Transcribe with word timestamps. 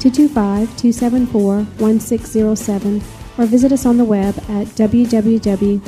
225 0.00 0.76
274 0.76 1.56
1607 1.78 3.02
or 3.36 3.46
visit 3.46 3.72
us 3.72 3.84
on 3.86 3.96
the 3.96 4.04
web 4.04 4.36
at 4.48 4.66
www.hflc.us. 4.68 5.80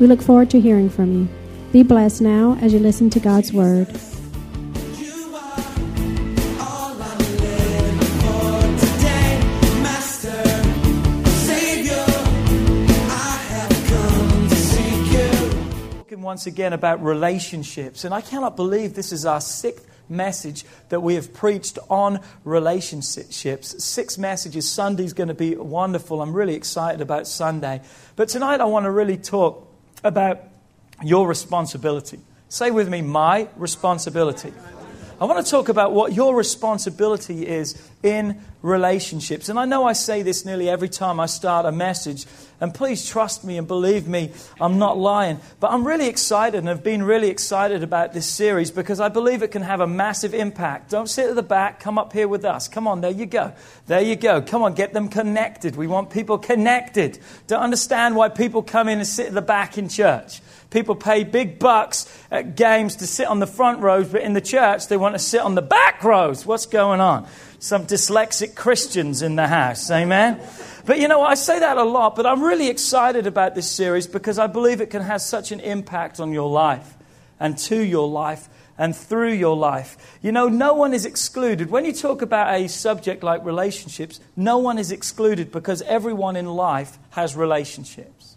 We 0.00 0.06
look 0.06 0.22
forward 0.22 0.50
to 0.50 0.60
hearing 0.60 0.90
from 0.90 1.12
you. 1.12 1.28
Be 1.72 1.82
blessed 1.82 2.20
now 2.22 2.56
as 2.60 2.72
you 2.72 2.78
listen 2.78 3.10
to 3.10 3.20
God's 3.20 3.52
Word. 3.52 3.88
Talking 15.98 16.22
once 16.22 16.46
again 16.46 16.72
about 16.72 17.02
relationships. 17.02 18.04
And 18.04 18.14
I 18.14 18.20
cannot 18.20 18.56
believe 18.56 18.94
this 18.94 19.12
is 19.12 19.26
our 19.26 19.40
sixth 19.40 19.93
message 20.08 20.64
that 20.88 21.00
we 21.00 21.14
have 21.14 21.32
preached 21.32 21.78
on 21.88 22.20
relationships. 22.44 23.84
Six 23.84 24.18
messages. 24.18 24.70
Sunday's 24.70 25.12
going 25.12 25.28
to 25.28 25.34
be 25.34 25.56
wonderful. 25.56 26.22
I'm 26.22 26.32
really 26.32 26.54
excited 26.54 27.00
about 27.00 27.26
Sunday. 27.26 27.80
But 28.16 28.28
tonight 28.28 28.60
I 28.60 28.64
want 28.64 28.84
to 28.84 28.90
really 28.90 29.16
talk 29.16 29.70
about 30.02 30.40
your 31.02 31.26
responsibility. 31.26 32.20
Say 32.48 32.70
with 32.70 32.88
me, 32.88 33.02
my 33.02 33.48
responsibility. 33.56 34.52
I 35.20 35.26
want 35.26 35.44
to 35.44 35.50
talk 35.50 35.68
about 35.68 35.92
what 35.92 36.12
your 36.12 36.34
responsibility 36.34 37.46
is 37.46 37.80
in 38.02 38.40
relationships. 38.62 39.48
And 39.48 39.58
I 39.58 39.64
know 39.64 39.84
I 39.84 39.92
say 39.92 40.22
this 40.22 40.44
nearly 40.44 40.68
every 40.68 40.88
time 40.88 41.20
I 41.20 41.26
start 41.26 41.66
a 41.66 41.72
message, 41.72 42.26
and 42.60 42.74
please 42.74 43.08
trust 43.08 43.44
me 43.44 43.56
and 43.56 43.68
believe 43.68 44.08
me, 44.08 44.32
I'm 44.60 44.78
not 44.78 44.98
lying. 44.98 45.38
But 45.60 45.70
I'm 45.70 45.86
really 45.86 46.08
excited 46.08 46.58
and 46.58 46.68
have 46.68 46.82
been 46.82 47.02
really 47.02 47.28
excited 47.28 47.82
about 47.82 48.12
this 48.12 48.26
series 48.26 48.72
because 48.72 48.98
I 48.98 49.08
believe 49.08 49.42
it 49.42 49.52
can 49.52 49.62
have 49.62 49.80
a 49.80 49.86
massive 49.86 50.34
impact. 50.34 50.90
Don't 50.90 51.08
sit 51.08 51.28
at 51.28 51.36
the 51.36 51.42
back, 51.42 51.78
come 51.78 51.96
up 51.96 52.12
here 52.12 52.26
with 52.26 52.44
us. 52.44 52.66
Come 52.66 52.88
on, 52.88 53.00
there 53.00 53.10
you 53.10 53.26
go. 53.26 53.52
There 53.86 54.00
you 54.00 54.16
go. 54.16 54.42
Come 54.42 54.62
on, 54.62 54.74
get 54.74 54.92
them 54.92 55.08
connected. 55.08 55.76
We 55.76 55.86
want 55.86 56.10
people 56.10 56.38
connected. 56.38 57.18
Don't 57.46 57.62
understand 57.62 58.16
why 58.16 58.30
people 58.30 58.62
come 58.62 58.88
in 58.88 58.98
and 58.98 59.06
sit 59.06 59.28
at 59.28 59.34
the 59.34 59.42
back 59.42 59.78
in 59.78 59.88
church. 59.88 60.40
People 60.74 60.96
pay 60.96 61.22
big 61.22 61.60
bucks 61.60 62.12
at 62.32 62.56
games 62.56 62.96
to 62.96 63.06
sit 63.06 63.28
on 63.28 63.38
the 63.38 63.46
front 63.46 63.80
rows, 63.80 64.08
but 64.08 64.22
in 64.22 64.32
the 64.32 64.40
church 64.40 64.88
they 64.88 64.96
want 64.96 65.14
to 65.14 65.20
sit 65.20 65.40
on 65.40 65.54
the 65.54 65.62
back 65.62 66.02
rows. 66.02 66.44
What's 66.44 66.66
going 66.66 67.00
on? 67.00 67.28
Some 67.60 67.86
dyslexic 67.86 68.56
Christians 68.56 69.22
in 69.22 69.36
the 69.36 69.46
house. 69.46 69.88
Amen? 69.92 70.40
But 70.84 70.98
you 70.98 71.06
know, 71.06 71.22
I 71.22 71.34
say 71.34 71.60
that 71.60 71.76
a 71.76 71.84
lot, 71.84 72.16
but 72.16 72.26
I'm 72.26 72.42
really 72.42 72.68
excited 72.68 73.28
about 73.28 73.54
this 73.54 73.70
series 73.70 74.08
because 74.08 74.36
I 74.36 74.48
believe 74.48 74.80
it 74.80 74.90
can 74.90 75.02
have 75.02 75.22
such 75.22 75.52
an 75.52 75.60
impact 75.60 76.18
on 76.18 76.32
your 76.32 76.50
life 76.50 76.96
and 77.38 77.56
to 77.56 77.80
your 77.80 78.08
life 78.08 78.48
and 78.76 78.96
through 78.96 79.34
your 79.34 79.56
life. 79.56 80.18
You 80.22 80.32
know, 80.32 80.48
no 80.48 80.74
one 80.74 80.92
is 80.92 81.06
excluded. 81.06 81.70
When 81.70 81.84
you 81.84 81.92
talk 81.92 82.20
about 82.20 82.52
a 82.52 82.66
subject 82.68 83.22
like 83.22 83.44
relationships, 83.44 84.18
no 84.34 84.58
one 84.58 84.78
is 84.78 84.90
excluded 84.90 85.52
because 85.52 85.82
everyone 85.82 86.34
in 86.34 86.46
life 86.46 86.98
has 87.10 87.36
relationships. 87.36 88.33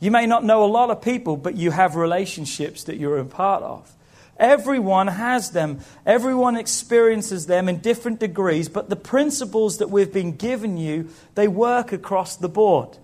You 0.00 0.10
may 0.10 0.26
not 0.26 0.44
know 0.44 0.64
a 0.64 0.66
lot 0.66 0.90
of 0.90 1.00
people, 1.00 1.36
but 1.36 1.56
you 1.56 1.70
have 1.70 1.96
relationships 1.96 2.84
that 2.84 2.98
you're 2.98 3.18
a 3.18 3.24
part 3.24 3.62
of. 3.62 3.92
Everyone 4.38 5.06
has 5.06 5.52
them. 5.52 5.80
Everyone 6.04 6.56
experiences 6.56 7.46
them 7.46 7.68
in 7.68 7.78
different 7.78 8.20
degrees, 8.20 8.68
but 8.68 8.90
the 8.90 8.96
principles 8.96 9.78
that 9.78 9.88
we've 9.88 10.12
been 10.12 10.36
given 10.36 10.76
you, 10.76 11.08
they 11.34 11.48
work 11.48 11.92
across 11.92 12.36
the 12.36 12.48
board. 12.48 12.98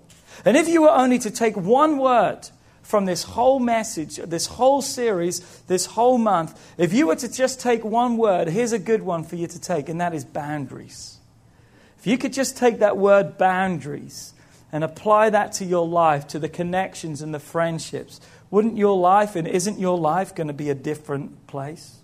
And 0.45 0.57
if 0.57 0.69
you 0.69 0.83
were 0.83 0.91
only 0.91 1.19
to 1.21 1.31
take 1.31 1.57
one 1.57 1.97
word 1.97 2.41
from 2.83 3.07
this 3.07 3.23
whole 3.23 3.59
message, 3.59 4.17
this 4.17 4.47
whole 4.47 4.83
series, 4.83 5.41
this 5.69 5.87
whole 5.87 6.19
month, 6.19 6.75
if 6.77 6.93
you 6.93 7.07
were 7.07 7.17
to 7.17 7.33
just 7.33 7.61
take 7.61 7.83
one 7.85 8.19
word, 8.19 8.49
here's 8.49 8.73
a 8.73 8.79
good 8.79 9.03
one 9.03 9.25
for 9.25 9.37
you 9.37 9.47
to 9.47 9.61
take, 9.61 9.89
and 9.89 10.01
that 10.03 10.13
is 10.13 10.27
boundaries. 10.27 11.19
If 11.99 12.07
you 12.07 12.19
could 12.19 12.35
just 12.35 12.59
take 12.59 12.81
that 12.81 12.99
word 12.99 13.39
boundaries 13.39 14.35
and 14.73 14.83
apply 14.83 15.31
that 15.31 15.53
to 15.53 15.65
your 15.65 15.87
life, 15.87 16.27
to 16.29 16.39
the 16.39 16.49
connections 16.49 17.21
and 17.21 17.35
the 17.35 17.39
friendships, 17.39 18.21
wouldn't 18.51 18.77
your 18.77 18.97
life 18.97 19.37
and 19.37 19.47
isn't 19.47 19.79
your 19.79 19.99
life 19.99 20.35
going 20.35 20.49
to 20.49 20.55
be 20.55 20.71
a 20.71 20.75
different 20.75 21.47
place? 21.47 21.99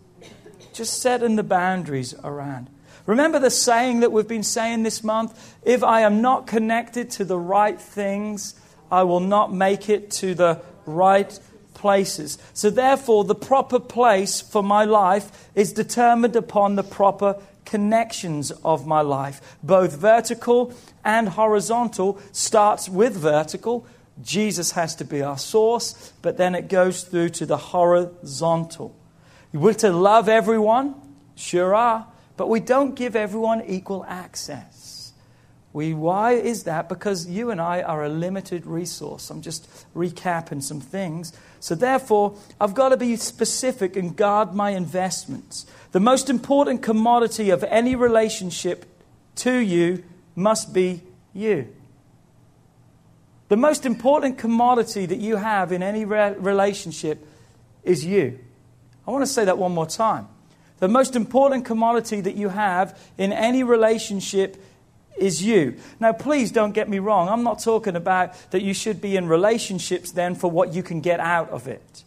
Just 0.75 1.01
setting 1.01 1.37
the 1.37 1.43
boundaries 1.43 2.15
around. 2.23 2.69
Remember 3.07 3.39
the 3.39 3.51
saying 3.51 4.01
that 4.01 4.13
we've 4.13 4.29
been 4.29 4.43
saying 4.43 4.83
this 4.83 5.03
month? 5.03 5.57
If 5.65 5.83
I 5.83 6.03
am 6.03 6.21
not 6.21 6.47
connected 6.47 7.11
to 7.13 7.25
the 7.25 7.39
right 7.39 7.81
things, 7.81 8.55
I 8.93 9.03
will 9.05 9.21
not 9.21 9.53
make 9.53 9.89
it 9.89 10.11
to 10.13 10.35
the 10.35 10.61
right 10.85 11.39
places. 11.73 12.39
So, 12.53 12.69
therefore, 12.69 13.25
the 13.25 13.35
proper 13.35 13.81
place 13.81 14.41
for 14.43 14.63
my 14.63 14.85
life 14.85 15.49
is 15.55 15.73
determined 15.73 16.37
upon 16.37 16.77
the 16.77 16.83
proper 16.83 17.41
connections 17.69 18.51
of 18.65 18.87
my 18.87 19.03
life. 19.03 19.59
Both 19.63 19.97
vertical 19.97 20.73
and 21.05 21.29
horizontal 21.29 22.19
starts 22.33 22.89
with 22.89 23.15
vertical. 23.15 23.87
Jesus 24.23 24.73
has 24.73 24.97
to 24.97 25.05
be 25.05 25.23
our 25.23 25.39
source, 25.39 26.13
but 26.23 26.39
then 26.39 26.55
it 26.55 26.69
goes 26.69 27.05
through 27.05 27.29
to 27.31 27.47
the 27.47 27.59
horizontal. 27.59 28.97
We're 29.53 29.75
to 29.75 29.91
love 29.91 30.29
everyone, 30.29 30.95
sure 31.37 31.75
are, 31.75 32.07
but 32.37 32.49
we 32.49 32.61
don't 32.61 32.95
give 32.95 33.15
everyone 33.15 33.63
equal 33.67 34.05
access. 34.09 35.13
We, 35.73 35.93
why 35.93 36.33
is 36.33 36.65
that? 36.65 36.89
Because 36.89 37.27
you 37.27 37.51
and 37.51 37.61
I 37.61 37.83
are 37.83 38.05
a 38.05 38.09
limited 38.09 38.67
resource. 38.67 39.31
I'm 39.31 39.43
just 39.43 39.69
recapping 39.95 40.63
some 40.63 40.81
things. 40.81 41.33
So, 41.61 41.75
therefore, 41.75 42.37
I've 42.61 42.75
got 42.75 42.91
to 42.91 42.97
be 42.97 43.17
specific 43.17 43.97
and 43.97 44.17
guard 44.17 44.55
my 44.55 44.71
investments. 44.71 45.67
The 45.93 46.01
most 46.01 46.31
important 46.31 46.83
commodity 46.83 47.51
of 47.51 47.65
any 47.65 47.95
relationship 47.95 48.85
to 49.37 49.57
you 49.57 50.05
must 50.35 50.73
be 50.73 51.03
you. 51.33 51.69
The 53.49 53.57
most 53.57 53.87
important 53.87 54.39
commodity 54.39 55.07
that 55.07 55.19
you 55.19 55.37
have 55.37 55.73
in 55.73 55.83
any 55.83 56.05
re- 56.05 56.35
relationship 56.35 57.27
is 57.83 58.05
you. 58.05 58.39
I 59.07 59.11
want 59.11 59.23
to 59.23 59.27
say 59.27 59.47
that 59.47 59.57
one 59.57 59.73
more 59.73 59.87
time. 59.87 60.29
The 60.79 60.89
most 60.89 61.17
important 61.17 61.65
commodity 61.65 62.21
that 62.21 62.37
you 62.37 62.51
have 62.51 62.99
in 63.17 63.33
any 63.33 63.63
relationship 63.63 64.63
is 65.19 65.43
you. 65.43 65.77
Now, 66.01 66.13
please 66.13 66.51
don't 66.51 66.73
get 66.73 66.89
me 66.89 66.99
wrong. 66.99 67.29
I'm 67.29 67.43
not 67.43 67.61
talking 67.61 67.97
about 67.97 68.35
that 68.51 68.63
you 68.63 68.75
should 68.75 69.01
be 69.01 69.17
in 69.17 69.29
relationships 69.29 70.13
then 70.13 70.35
for 70.35 70.51
what 70.51 70.75
you 70.75 70.83
can 70.83 71.01
get 71.01 71.21
out 71.21 71.51
of 71.51 71.69
it. 71.69 72.05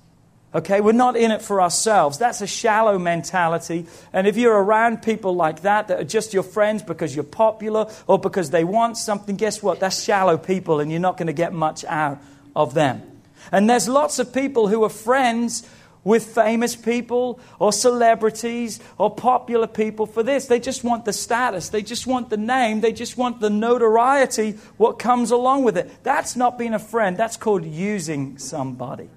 Okay, 0.53 0.81
we're 0.81 0.91
not 0.91 1.15
in 1.15 1.31
it 1.31 1.41
for 1.41 1.61
ourselves. 1.61 2.17
That's 2.17 2.41
a 2.41 2.47
shallow 2.47 2.99
mentality. 2.99 3.85
And 4.11 4.27
if 4.27 4.35
you're 4.35 4.61
around 4.61 5.01
people 5.01 5.33
like 5.33 5.61
that, 5.61 5.87
that 5.87 6.01
are 6.01 6.03
just 6.03 6.33
your 6.33 6.43
friends 6.43 6.83
because 6.83 7.15
you're 7.15 7.23
popular 7.23 7.89
or 8.05 8.19
because 8.19 8.49
they 8.49 8.65
want 8.65 8.97
something, 8.97 9.37
guess 9.37 9.63
what? 9.63 9.79
That's 9.79 10.03
shallow 10.03 10.37
people 10.37 10.81
and 10.81 10.91
you're 10.91 10.99
not 10.99 11.15
going 11.15 11.27
to 11.27 11.33
get 11.33 11.53
much 11.53 11.85
out 11.85 12.21
of 12.53 12.73
them. 12.73 13.01
And 13.49 13.69
there's 13.69 13.87
lots 13.87 14.19
of 14.19 14.33
people 14.33 14.67
who 14.67 14.83
are 14.83 14.89
friends 14.89 15.67
with 16.03 16.25
famous 16.25 16.75
people 16.75 17.39
or 17.59 17.71
celebrities 17.71 18.79
or 18.97 19.13
popular 19.13 19.67
people 19.67 20.05
for 20.05 20.23
this. 20.23 20.47
They 20.47 20.59
just 20.59 20.83
want 20.83 21.05
the 21.05 21.13
status, 21.13 21.69
they 21.69 21.81
just 21.81 22.07
want 22.07 22.29
the 22.29 22.37
name, 22.37 22.81
they 22.81 22.91
just 22.91 23.17
want 23.17 23.39
the 23.39 23.49
notoriety, 23.49 24.53
what 24.77 24.99
comes 24.99 25.31
along 25.31 25.63
with 25.63 25.77
it. 25.77 25.91
That's 26.03 26.35
not 26.35 26.57
being 26.57 26.73
a 26.73 26.79
friend, 26.79 27.17
that's 27.17 27.37
called 27.37 27.65
using 27.65 28.37
somebody. 28.37 29.09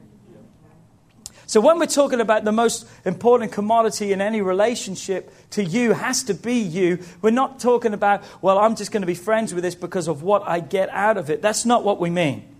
So, 1.46 1.60
when 1.60 1.78
we're 1.78 1.86
talking 1.86 2.20
about 2.20 2.44
the 2.44 2.52
most 2.52 2.88
important 3.04 3.52
commodity 3.52 4.12
in 4.12 4.22
any 4.22 4.40
relationship 4.40 5.30
to 5.50 5.62
you 5.62 5.92
has 5.92 6.24
to 6.24 6.34
be 6.34 6.54
you, 6.54 7.00
we're 7.20 7.30
not 7.30 7.60
talking 7.60 7.92
about, 7.92 8.24
well, 8.40 8.58
I'm 8.58 8.76
just 8.76 8.92
going 8.92 9.02
to 9.02 9.06
be 9.06 9.14
friends 9.14 9.52
with 9.52 9.62
this 9.62 9.74
because 9.74 10.08
of 10.08 10.22
what 10.22 10.42
I 10.48 10.60
get 10.60 10.88
out 10.88 11.18
of 11.18 11.28
it. 11.28 11.42
That's 11.42 11.66
not 11.66 11.84
what 11.84 12.00
we 12.00 12.08
mean. 12.08 12.53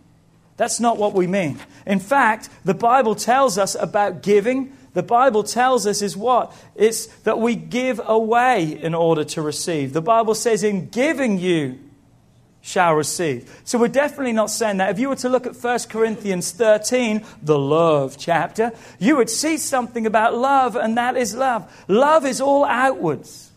That's 0.56 0.80
not 0.80 0.98
what 0.98 1.14
we 1.14 1.26
mean. 1.26 1.58
In 1.86 1.98
fact, 1.98 2.48
the 2.64 2.74
Bible 2.74 3.14
tells 3.14 3.58
us 3.58 3.74
about 3.74 4.22
giving. 4.22 4.76
The 4.92 5.02
Bible 5.02 5.42
tells 5.42 5.86
us 5.86 6.00
is 6.00 6.16
what? 6.16 6.54
It's 6.76 7.06
that 7.22 7.38
we 7.40 7.56
give 7.56 8.00
away 8.04 8.80
in 8.80 8.94
order 8.94 9.24
to 9.24 9.42
receive. 9.42 9.92
The 9.92 10.02
Bible 10.02 10.34
says, 10.34 10.62
in 10.62 10.88
giving 10.88 11.38
you 11.38 11.80
shall 12.64 12.94
receive. 12.94 13.60
So 13.64 13.78
we're 13.78 13.88
definitely 13.88 14.32
not 14.32 14.48
saying 14.48 14.78
that. 14.78 14.90
If 14.90 14.98
you 14.98 15.10
were 15.10 15.16
to 15.16 15.28
look 15.28 15.46
at 15.46 15.56
1 15.56 15.78
Corinthians 15.90 16.50
13, 16.52 17.22
the 17.42 17.58
love 17.58 18.16
chapter, 18.16 18.72
you 18.98 19.16
would 19.16 19.28
see 19.28 19.58
something 19.58 20.06
about 20.06 20.34
love, 20.34 20.74
and 20.74 20.96
that 20.96 21.16
is 21.16 21.34
love. 21.34 21.70
Love 21.88 22.24
is 22.24 22.40
all 22.40 22.64
outwards. 22.64 23.50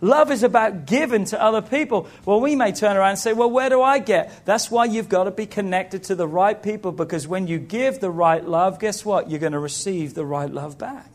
Love 0.00 0.30
is 0.30 0.42
about 0.42 0.86
giving 0.86 1.26
to 1.26 1.42
other 1.42 1.60
people. 1.60 2.08
Well, 2.24 2.40
we 2.40 2.56
may 2.56 2.72
turn 2.72 2.96
around 2.96 3.10
and 3.10 3.18
say, 3.18 3.32
Well, 3.32 3.50
where 3.50 3.68
do 3.68 3.82
I 3.82 3.98
get? 3.98 4.44
That's 4.46 4.70
why 4.70 4.86
you've 4.86 5.08
got 5.08 5.24
to 5.24 5.30
be 5.30 5.46
connected 5.46 6.04
to 6.04 6.14
the 6.14 6.26
right 6.26 6.60
people 6.60 6.92
because 6.92 7.28
when 7.28 7.46
you 7.46 7.58
give 7.58 8.00
the 8.00 8.10
right 8.10 8.44
love, 8.44 8.78
guess 8.78 9.04
what? 9.04 9.30
You're 9.30 9.40
going 9.40 9.52
to 9.52 9.58
receive 9.58 10.14
the 10.14 10.24
right 10.24 10.50
love 10.50 10.78
back. 10.78 11.10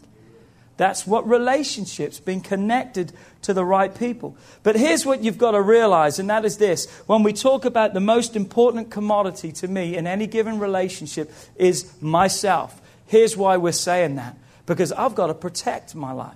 That's 0.77 1.07
what 1.07 1.27
relationships, 1.27 2.19
being 2.19 2.41
connected 2.41 3.13
to 3.43 3.53
the 3.53 3.63
right 3.63 3.97
people. 3.97 4.35
But 4.61 4.75
here's 4.75 5.05
what 5.05 5.23
you've 5.23 5.37
got 5.37 5.51
to 5.51 5.61
realize, 5.61 6.19
and 6.19 6.29
that 6.29 6.43
is 6.43 6.57
this. 6.57 6.89
When 7.05 7.23
we 7.23 7.31
talk 7.31 7.63
about 7.63 7.93
the 7.93 8.01
most 8.01 8.35
important 8.35 8.91
commodity 8.91 9.53
to 9.53 9.69
me 9.69 9.95
in 9.95 10.05
any 10.05 10.27
given 10.27 10.59
relationship 10.59 11.31
is 11.55 11.89
myself. 12.01 12.81
Here's 13.05 13.37
why 13.37 13.55
we're 13.55 13.71
saying 13.71 14.15
that. 14.15 14.37
Because 14.65 14.91
I've 14.91 15.15
got 15.15 15.27
to 15.27 15.33
protect 15.33 15.95
my 15.95 16.11
life. 16.11 16.35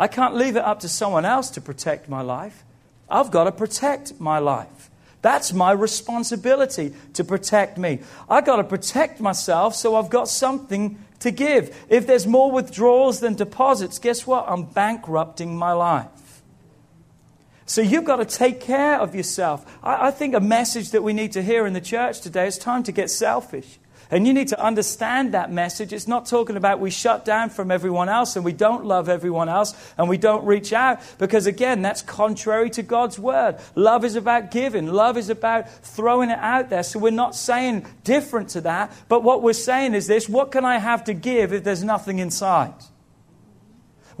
I 0.00 0.08
can't 0.08 0.34
leave 0.34 0.56
it 0.56 0.64
up 0.64 0.80
to 0.80 0.88
someone 0.88 1.26
else 1.26 1.50
to 1.50 1.60
protect 1.60 2.08
my 2.08 2.22
life. 2.22 2.64
I've 3.10 3.30
got 3.30 3.44
to 3.44 3.52
protect 3.52 4.18
my 4.18 4.38
life. 4.38 4.90
That's 5.20 5.52
my 5.52 5.72
responsibility 5.72 6.94
to 7.12 7.22
protect 7.22 7.76
me. 7.76 7.98
I've 8.26 8.46
got 8.46 8.56
to 8.56 8.64
protect 8.64 9.20
myself 9.20 9.74
so 9.74 9.96
I've 9.96 10.08
got 10.08 10.28
something 10.28 10.98
to 11.18 11.30
give. 11.30 11.76
If 11.90 12.06
there's 12.06 12.26
more 12.26 12.50
withdrawals 12.50 13.20
than 13.20 13.34
deposits, 13.34 13.98
guess 13.98 14.26
what? 14.26 14.46
I'm 14.48 14.64
bankrupting 14.64 15.54
my 15.54 15.72
life. 15.72 16.08
So 17.66 17.82
you've 17.82 18.04
got 18.04 18.16
to 18.16 18.24
take 18.24 18.62
care 18.62 18.98
of 18.98 19.14
yourself. 19.14 19.70
I, 19.82 20.06
I 20.06 20.10
think 20.12 20.34
a 20.34 20.40
message 20.40 20.92
that 20.92 21.02
we 21.02 21.12
need 21.12 21.32
to 21.32 21.42
hear 21.42 21.66
in 21.66 21.74
the 21.74 21.80
church 21.82 22.22
today 22.22 22.46
is 22.46 22.56
time 22.56 22.84
to 22.84 22.92
get 22.92 23.10
selfish. 23.10 23.78
And 24.10 24.26
you 24.26 24.32
need 24.32 24.48
to 24.48 24.60
understand 24.60 25.34
that 25.34 25.52
message. 25.52 25.92
It's 25.92 26.08
not 26.08 26.26
talking 26.26 26.56
about 26.56 26.80
we 26.80 26.90
shut 26.90 27.24
down 27.24 27.50
from 27.50 27.70
everyone 27.70 28.08
else 28.08 28.36
and 28.36 28.44
we 28.44 28.52
don't 28.52 28.84
love 28.84 29.08
everyone 29.08 29.48
else 29.48 29.74
and 29.96 30.08
we 30.08 30.18
don't 30.18 30.44
reach 30.44 30.72
out 30.72 31.00
because, 31.18 31.46
again, 31.46 31.82
that's 31.82 32.02
contrary 32.02 32.70
to 32.70 32.82
God's 32.82 33.18
word. 33.18 33.58
Love 33.74 34.04
is 34.04 34.16
about 34.16 34.50
giving, 34.50 34.88
love 34.88 35.16
is 35.16 35.30
about 35.30 35.70
throwing 35.70 36.30
it 36.30 36.38
out 36.38 36.70
there. 36.70 36.82
So 36.82 36.98
we're 36.98 37.10
not 37.10 37.36
saying 37.36 37.86
different 38.02 38.50
to 38.50 38.62
that, 38.62 38.92
but 39.08 39.22
what 39.22 39.42
we're 39.42 39.52
saying 39.52 39.94
is 39.94 40.06
this 40.06 40.28
what 40.28 40.50
can 40.50 40.64
I 40.64 40.78
have 40.78 41.04
to 41.04 41.14
give 41.14 41.52
if 41.52 41.64
there's 41.64 41.84
nothing 41.84 42.18
inside? 42.18 42.74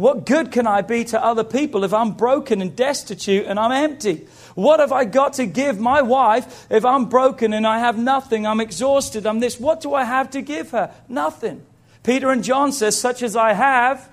What 0.00 0.24
good 0.24 0.50
can 0.50 0.66
I 0.66 0.80
be 0.80 1.04
to 1.04 1.22
other 1.22 1.44
people 1.44 1.84
if 1.84 1.92
I'm 1.92 2.12
broken 2.12 2.62
and 2.62 2.74
destitute 2.74 3.44
and 3.44 3.60
I'm 3.60 3.70
empty? 3.70 4.26
What 4.54 4.80
have 4.80 4.92
I 4.92 5.04
got 5.04 5.34
to 5.34 5.44
give 5.44 5.78
my 5.78 6.00
wife 6.00 6.66
if 6.70 6.86
I'm 6.86 7.10
broken 7.10 7.52
and 7.52 7.66
I 7.66 7.80
have 7.80 7.98
nothing? 7.98 8.46
I'm 8.46 8.62
exhausted. 8.62 9.26
I'm 9.26 9.40
this. 9.40 9.60
What 9.60 9.82
do 9.82 9.92
I 9.92 10.04
have 10.04 10.30
to 10.30 10.40
give 10.40 10.70
her? 10.70 10.94
Nothing. 11.06 11.66
Peter 12.02 12.30
and 12.30 12.42
John 12.42 12.72
says, 12.72 12.98
such 12.98 13.22
as 13.22 13.36
I 13.36 13.52
have. 13.52 14.08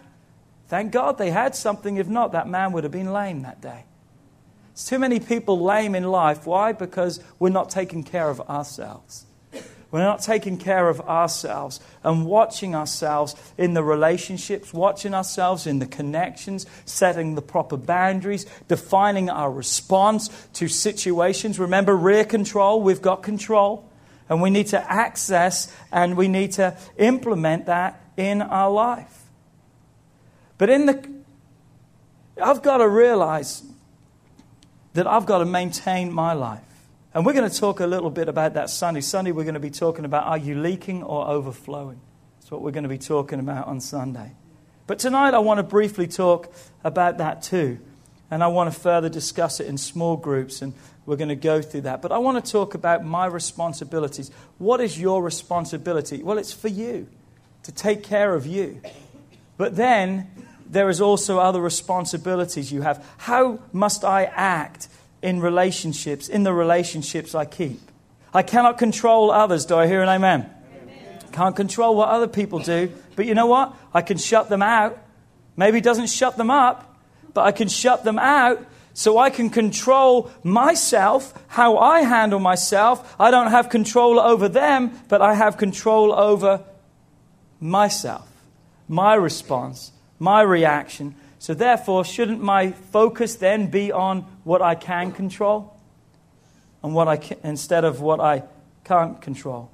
Thank 0.68 0.92
God 0.92 1.18
they 1.18 1.32
had 1.32 1.56
something. 1.56 1.96
If 1.96 2.10
not, 2.10 2.34
that 2.34 2.50
man 2.50 2.74
would 2.74 2.84
have 2.84 2.92
been 2.92 3.14
lame 3.14 3.44
that 3.44 3.62
day. 3.62 3.86
There's 4.74 4.84
too 4.84 5.00
many 5.00 5.22
people 5.22 5.62
lame 5.62 5.96
in 5.96 6.04
life. 6.04 6.46
Why? 6.46 6.74
Because 6.74 7.24
we're 7.40 7.48
not 7.48 7.70
taking 7.70 8.04
care 8.04 8.30
of 8.30 8.42
ourselves. 8.42 9.26
We're 9.90 10.04
not 10.04 10.22
taking 10.22 10.58
care 10.58 10.90
of 10.90 11.00
ourselves 11.02 11.80
and 12.04 12.26
watching 12.26 12.76
ourselves 12.76 13.36
in 13.58 13.74
the 13.74 13.84
relationships, 13.84 14.74
watching 14.74 15.14
ourselves 15.14 15.66
in 15.66 15.80
the 15.80 15.86
connections, 15.86 16.66
setting 16.86 17.36
the 17.36 17.42
proper 17.42 17.78
boundaries, 17.78 18.46
defining 18.68 19.30
our 19.30 19.50
response 19.50 20.48
to 20.54 20.68
situations. 20.68 21.58
Remember, 21.58 21.96
rear 21.96 22.26
control, 22.26 22.82
we've 22.82 23.02
got 23.02 23.24
control, 23.24 23.90
and 24.28 24.42
we 24.42 24.50
need 24.50 24.68
to 24.68 24.92
access 24.92 25.74
and 25.92 26.18
we 26.18 26.28
need 26.28 26.52
to 26.54 26.78
implement 26.98 27.68
that 27.68 28.02
in 28.18 28.42
our 28.42 28.70
life. 28.70 29.24
But 30.58 30.70
in 30.70 30.88
the, 30.88 31.10
I've 32.42 32.62
got 32.62 32.78
to 32.78 32.90
realize 32.90 33.64
that 34.96 35.08
I've 35.08 35.26
got 35.26 35.38
to 35.38 35.46
maintain 35.46 36.12
my 36.12 36.34
life. 36.34 36.62
And 37.18 37.26
we're 37.26 37.34
going 37.34 37.50
to 37.50 37.60
talk 37.60 37.80
a 37.80 37.88
little 37.88 38.12
bit 38.12 38.30
about 38.30 38.54
that 38.54 38.70
Sunday. 38.70 39.02
Sunday, 39.02 39.32
we're 39.32 39.44
going 39.44 39.56
to 39.56 39.60
be 39.60 39.72
talking 39.72 40.06
about 40.06 40.28
are 40.28 40.38
you 40.38 40.54
leaking 40.54 41.02
or 41.02 41.28
overflowing? 41.28 42.00
That's 42.36 42.52
what 42.52 42.62
we're 42.62 42.70
going 42.70 42.84
to 42.84 42.90
be 42.90 43.00
talking 43.00 43.40
about 43.40 43.66
on 43.66 43.82
Sunday. 43.82 44.34
But 44.86 45.00
tonight, 45.00 45.34
I 45.34 45.40
want 45.40 45.58
to 45.58 45.64
briefly 45.64 46.06
talk 46.06 46.54
about 46.84 47.18
that 47.18 47.42
too. 47.42 47.80
And 48.30 48.44
I 48.44 48.48
want 48.50 48.72
to 48.72 48.80
further 48.80 49.10
discuss 49.10 49.60
it 49.60 49.66
in 49.66 49.80
small 49.80 50.16
groups, 50.16 50.62
and 50.62 50.76
we're 51.08 51.16
going 51.16 51.30
to 51.30 51.36
go 51.36 51.60
through 51.60 51.82
that. 51.82 52.04
But 52.04 52.12
I 52.12 52.20
want 52.20 52.46
to 52.46 52.52
talk 52.52 52.76
about 52.76 53.04
my 53.04 53.26
responsibilities. 53.26 54.30
What 54.60 54.80
is 54.80 55.02
your 55.02 55.24
responsibility? 55.24 56.22
Well, 56.22 56.38
it's 56.38 56.54
for 56.54 56.68
you 56.68 57.08
to 57.64 57.72
take 57.72 58.04
care 58.04 58.36
of 58.36 58.46
you. 58.46 58.80
But 59.58 59.76
then 59.76 60.30
there 60.70 60.88
is 60.88 61.02
also 61.02 61.40
other 61.40 61.62
responsibilities 61.62 62.72
you 62.72 62.84
have. 62.84 63.04
How 63.18 63.58
must 63.74 64.06
I 64.06 64.26
act 64.26 64.88
in 65.28 65.42
relationships, 65.42 66.30
in 66.30 66.44
the 66.44 66.54
relationships 66.54 67.36
I 67.36 67.44
keep. 67.44 67.82
I 68.34 68.44
cannot 68.44 68.78
control 68.78 69.30
others. 69.30 69.66
Do 69.66 69.76
I 69.76 69.86
hear 69.86 70.02
an 70.02 70.08
amen? 70.08 70.50
amen? 70.82 71.20
Can't 71.34 71.54
control 71.54 71.98
what 71.98 72.08
other 72.08 72.30
people 72.30 72.60
do. 72.60 72.90
But 73.18 73.26
you 73.26 73.36
know 73.36 73.48
what? 73.48 73.76
I 73.94 74.04
can 74.04 74.18
shut 74.18 74.48
them 74.48 74.62
out. 74.62 74.98
Maybe 75.58 75.80
it 75.80 75.84
doesn't 75.84 76.08
shut 76.08 76.38
them 76.38 76.50
up, 76.50 76.96
but 77.34 77.42
I 77.42 77.52
can 77.52 77.68
shut 77.68 78.06
them 78.06 78.18
out 78.18 78.66
so 78.94 79.18
I 79.18 79.30
can 79.30 79.50
control 79.50 80.32
myself, 80.44 81.34
how 81.48 81.78
I 81.78 82.04
handle 82.04 82.40
myself. 82.40 83.14
I 83.20 83.30
don't 83.30 83.52
have 83.52 83.68
control 83.68 84.22
over 84.22 84.48
them, 84.48 84.98
but 85.10 85.22
I 85.22 85.34
have 85.34 85.58
control 85.58 86.14
over 86.14 86.64
myself, 87.60 88.32
my 88.88 89.14
response, 89.14 89.92
my 90.20 90.42
reaction. 90.42 91.16
So, 91.40 91.54
therefore, 91.54 92.04
shouldn't 92.04 92.42
my 92.42 92.72
focus 92.72 93.36
then 93.36 93.68
be 93.68 93.92
on 93.92 94.22
what 94.44 94.62
I 94.62 94.76
can 94.76 95.12
control 95.12 95.76
and 96.84 96.94
what 96.94 97.08
I 97.08 97.18
can, 97.18 97.38
instead 97.44 97.84
of 97.84 98.02
what 98.02 98.20
I 98.20 98.44
can't 98.84 99.22
control? 99.22 99.72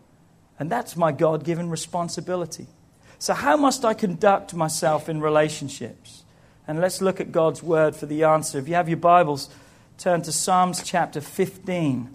And 0.59 0.69
that's 0.69 0.95
my 0.95 1.11
God 1.11 1.43
given 1.43 1.69
responsibility. 1.69 2.67
So, 3.17 3.33
how 3.33 3.55
must 3.55 3.85
I 3.85 3.93
conduct 3.93 4.53
myself 4.53 5.07
in 5.07 5.21
relationships? 5.21 6.23
And 6.67 6.79
let's 6.79 7.01
look 7.01 7.19
at 7.19 7.31
God's 7.31 7.63
word 7.63 7.95
for 7.95 8.05
the 8.05 8.23
answer. 8.23 8.57
If 8.57 8.67
you 8.67 8.75
have 8.75 8.89
your 8.89 8.97
Bibles, 8.97 9.49
turn 9.97 10.21
to 10.23 10.31
Psalms 10.31 10.83
chapter 10.83 11.21
15. 11.21 12.09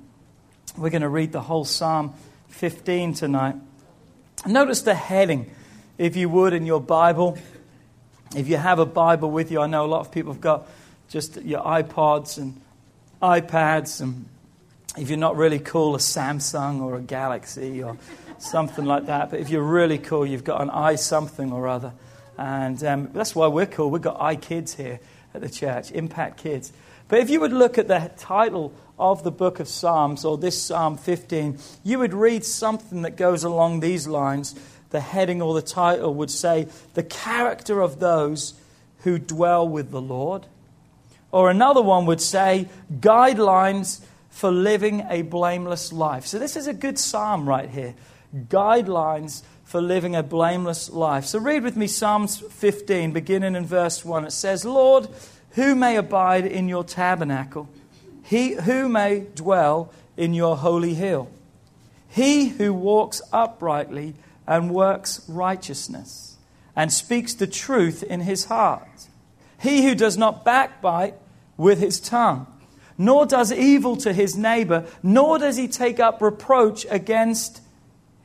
We're 0.76 0.90
going 0.90 1.02
to 1.02 1.08
read 1.08 1.32
the 1.32 1.40
whole 1.40 1.64
Psalm 1.64 2.14
15 2.48 3.14
tonight. 3.14 3.56
Notice 4.46 4.82
the 4.82 4.94
heading, 4.94 5.50
if 5.96 6.16
you 6.16 6.28
would, 6.28 6.52
in 6.52 6.66
your 6.66 6.80
Bible. 6.80 7.38
If 8.36 8.46
you 8.46 8.58
have 8.58 8.78
a 8.78 8.86
Bible 8.86 9.30
with 9.30 9.50
you, 9.50 9.60
I 9.60 9.66
know 9.66 9.86
a 9.86 9.88
lot 9.88 10.00
of 10.00 10.12
people 10.12 10.32
have 10.32 10.40
got 10.40 10.68
just 11.08 11.40
your 11.42 11.62
iPods 11.62 12.36
and 12.36 12.60
iPads, 13.22 14.02
and 14.02 14.26
if 14.98 15.08
you're 15.08 15.18
not 15.18 15.36
really 15.36 15.58
cool, 15.58 15.94
a 15.94 15.98
Samsung 15.98 16.82
or 16.82 16.96
a 16.96 17.00
Galaxy 17.00 17.82
or 17.82 17.96
something 18.38 18.84
like 18.84 19.06
that. 19.06 19.30
But 19.30 19.40
if 19.40 19.48
you're 19.48 19.62
really 19.62 19.96
cool, 19.96 20.26
you've 20.26 20.44
got 20.44 20.60
an 20.60 20.68
i 20.68 20.94
something 20.96 21.52
or 21.52 21.68
other. 21.68 21.92
And 22.36 22.82
um, 22.84 23.10
that's 23.14 23.34
why 23.34 23.46
we're 23.46 23.66
cool. 23.66 23.90
We've 23.90 24.02
got 24.02 24.18
iKids 24.18 24.76
here 24.76 25.00
at 25.32 25.40
the 25.40 25.48
church, 25.48 25.90
Impact 25.92 26.36
Kids. 26.36 26.72
But 27.08 27.20
if 27.20 27.30
you 27.30 27.40
would 27.40 27.54
look 27.54 27.78
at 27.78 27.88
the 27.88 28.10
title 28.18 28.74
of 28.98 29.24
the 29.24 29.30
book 29.30 29.58
of 29.58 29.68
Psalms, 29.68 30.26
or 30.26 30.36
this 30.36 30.60
Psalm 30.60 30.98
15, 30.98 31.58
you 31.82 31.98
would 31.98 32.12
read 32.12 32.44
something 32.44 33.02
that 33.02 33.16
goes 33.16 33.42
along 33.42 33.80
these 33.80 34.06
lines 34.06 34.54
the 34.90 35.00
heading 35.00 35.42
or 35.42 35.54
the 35.54 35.62
title 35.62 36.14
would 36.14 36.30
say, 36.30 36.68
The 36.94 37.02
character 37.02 37.80
of 37.80 38.00
those 38.00 38.54
who 39.00 39.18
dwell 39.18 39.68
with 39.68 39.90
the 39.90 40.00
Lord. 40.00 40.46
Or 41.30 41.50
another 41.50 41.82
one 41.82 42.06
would 42.06 42.20
say, 42.20 42.68
Guidelines 42.92 44.00
for 44.30 44.50
living 44.50 45.04
a 45.10 45.22
blameless 45.22 45.92
life. 45.92 46.26
So 46.26 46.38
this 46.38 46.56
is 46.56 46.66
a 46.66 46.74
good 46.74 46.98
psalm 46.98 47.48
right 47.48 47.68
here. 47.68 47.94
Guidelines 48.34 49.42
for 49.64 49.82
living 49.82 50.16
a 50.16 50.22
blameless 50.22 50.88
life. 50.90 51.26
So 51.26 51.38
read 51.38 51.62
with 51.62 51.76
me 51.76 51.86
Psalms 51.86 52.38
15, 52.38 53.12
beginning 53.12 53.54
in 53.54 53.66
verse 53.66 54.04
1. 54.04 54.24
It 54.24 54.32
says, 54.32 54.64
Lord, 54.64 55.08
who 55.52 55.74
may 55.74 55.96
abide 55.96 56.46
in 56.46 56.68
your 56.68 56.84
tabernacle? 56.84 57.68
He 58.22 58.52
who 58.52 58.88
may 58.88 59.26
dwell 59.34 59.92
in 60.16 60.34
your 60.34 60.56
holy 60.56 60.94
hill? 60.94 61.30
He 62.08 62.48
who 62.48 62.72
walks 62.72 63.20
uprightly 63.32 64.14
and 64.48 64.70
works 64.70 65.20
righteousness 65.28 66.36
and 66.74 66.92
speaks 66.92 67.34
the 67.34 67.46
truth 67.46 68.02
in 68.02 68.20
his 68.20 68.46
heart. 68.46 69.08
He 69.60 69.84
who 69.84 69.94
does 69.94 70.16
not 70.16 70.44
backbite 70.44 71.14
with 71.56 71.80
his 71.80 72.00
tongue, 72.00 72.46
nor 72.96 73.26
does 73.26 73.52
evil 73.52 73.96
to 73.98 74.12
his 74.12 74.36
neighbor, 74.36 74.86
nor 75.02 75.38
does 75.38 75.56
he 75.56 75.68
take 75.68 76.00
up 76.00 76.22
reproach 76.22 76.86
against 76.88 77.60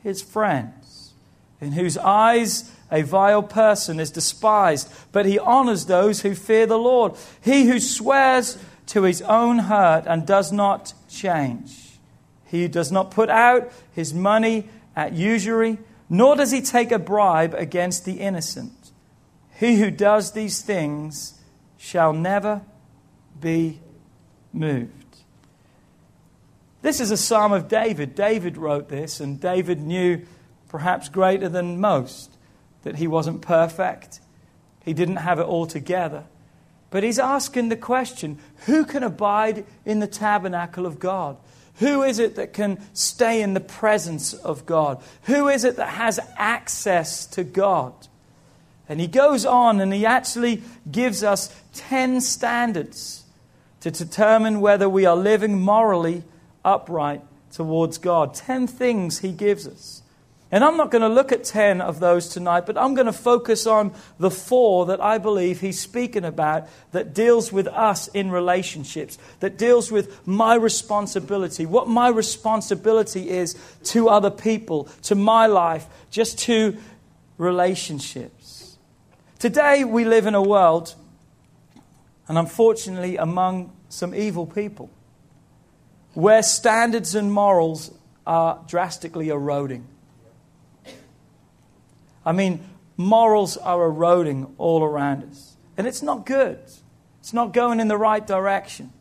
his 0.01 0.21
friends, 0.21 1.11
in 1.59 1.73
whose 1.73 1.97
eyes 1.97 2.71
a 2.91 3.01
vile 3.01 3.43
person 3.43 3.99
is 3.99 4.11
despised, 4.11 4.91
but 5.11 5.25
he 5.25 5.39
honors 5.39 5.87
those 5.87 6.21
who 6.21 6.35
fear 6.35 6.65
the 6.65 6.77
Lord. 6.77 7.13
He 7.41 7.65
who 7.65 7.79
swears 7.79 8.57
to 8.87 9.03
his 9.03 9.21
own 9.23 9.59
hurt 9.59 10.05
and 10.05 10.25
does 10.25 10.51
not 10.51 10.93
change. 11.09 11.97
He 12.45 12.67
does 12.67 12.91
not 12.91 13.09
put 13.11 13.29
out 13.29 13.71
his 13.93 14.13
money 14.13 14.69
at 14.95 15.13
usury, 15.13 15.79
nor 16.13 16.35
does 16.35 16.51
he 16.51 16.61
take 16.61 16.91
a 16.91 16.99
bribe 16.99 17.55
against 17.55 18.05
the 18.05 18.19
innocent. 18.19 18.91
He 19.59 19.77
who 19.77 19.89
does 19.89 20.33
these 20.33 20.61
things 20.61 21.41
shall 21.75 22.13
never 22.13 22.61
be 23.41 23.81
moved. 24.53 25.17
This 26.83 26.99
is 26.99 27.09
a 27.09 27.17
psalm 27.17 27.51
of 27.51 27.67
David. 27.67 28.13
David 28.13 28.57
wrote 28.57 28.89
this, 28.89 29.19
and 29.19 29.41
David 29.41 29.81
knew, 29.81 30.21
perhaps 30.67 31.09
greater 31.09 31.49
than 31.49 31.81
most, 31.81 32.37
that 32.83 32.97
he 32.97 33.07
wasn't 33.07 33.41
perfect. 33.41 34.19
He 34.85 34.93
didn't 34.93 35.15
have 35.15 35.39
it 35.39 35.47
all 35.47 35.65
together. 35.65 36.25
But 36.91 37.01
he's 37.01 37.17
asking 37.17 37.69
the 37.69 37.75
question 37.75 38.37
who 38.67 38.85
can 38.85 39.01
abide 39.01 39.65
in 39.83 39.99
the 39.99 40.05
tabernacle 40.05 40.85
of 40.85 40.99
God? 40.99 41.37
Who 41.77 42.03
is 42.03 42.19
it 42.19 42.35
that 42.35 42.53
can 42.53 42.79
stay 42.93 43.41
in 43.41 43.53
the 43.53 43.59
presence 43.59 44.33
of 44.33 44.65
God? 44.65 45.01
Who 45.23 45.47
is 45.47 45.63
it 45.63 45.77
that 45.77 45.89
has 45.89 46.19
access 46.37 47.25
to 47.27 47.43
God? 47.43 47.93
And 48.87 48.99
he 48.99 49.07
goes 49.07 49.45
on 49.45 49.81
and 49.81 49.91
he 49.91 50.05
actually 50.05 50.61
gives 50.91 51.23
us 51.23 51.53
10 51.73 52.21
standards 52.21 53.23
to 53.79 53.89
determine 53.89 54.61
whether 54.61 54.87
we 54.87 55.05
are 55.05 55.15
living 55.15 55.59
morally 55.59 56.23
upright 56.63 57.21
towards 57.51 57.97
God. 57.97 58.35
10 58.35 58.67
things 58.67 59.19
he 59.19 59.31
gives 59.31 59.67
us. 59.67 60.02
And 60.53 60.63
I'm 60.63 60.77
not 60.77 60.91
going 60.91 61.01
to 61.01 61.09
look 61.09 61.31
at 61.31 61.43
10 61.43 61.81
of 61.81 61.99
those 61.99 62.29
tonight, 62.29 62.67
but 62.67 62.77
I'm 62.77 62.93
going 62.93 63.07
to 63.07 63.11
focus 63.11 63.65
on 63.65 63.91
the 64.19 64.29
four 64.29 64.85
that 64.85 65.01
I 65.01 65.17
believe 65.17 65.61
he's 65.61 65.79
speaking 65.79 66.23
about 66.23 66.69
that 66.91 67.15
deals 67.15 67.51
with 67.51 67.65
us 67.65 68.07
in 68.09 68.29
relationships, 68.29 69.17
that 69.39 69.57
deals 69.57 69.91
with 69.91 70.27
my 70.27 70.53
responsibility, 70.53 71.65
what 71.65 71.87
my 71.87 72.07
responsibility 72.07 73.31
is 73.31 73.55
to 73.85 74.09
other 74.09 74.29
people, 74.29 74.83
to 75.01 75.15
my 75.15 75.47
life, 75.47 75.87
just 76.11 76.37
to 76.41 76.77
relationships. 77.39 78.77
Today, 79.39 79.83
we 79.83 80.05
live 80.05 80.27
in 80.27 80.35
a 80.35 80.43
world, 80.43 80.93
and 82.27 82.37
unfortunately, 82.37 83.17
among 83.17 83.75
some 83.89 84.13
evil 84.13 84.45
people, 84.45 84.91
where 86.13 86.43
standards 86.43 87.15
and 87.15 87.33
morals 87.33 87.89
are 88.27 88.63
drastically 88.67 89.29
eroding. 89.29 89.87
I 92.25 92.31
mean, 92.31 92.67
morals 92.97 93.57
are 93.57 93.83
eroding 93.85 94.53
all 94.57 94.83
around 94.83 95.23
us. 95.23 95.57
And 95.77 95.87
it's 95.87 96.01
not 96.01 96.25
good. 96.25 96.59
It's 97.19 97.33
not 97.33 97.53
going 97.53 97.79
in 97.79 97.87
the 97.87 97.97
right 97.97 98.25
direction. 98.25 98.91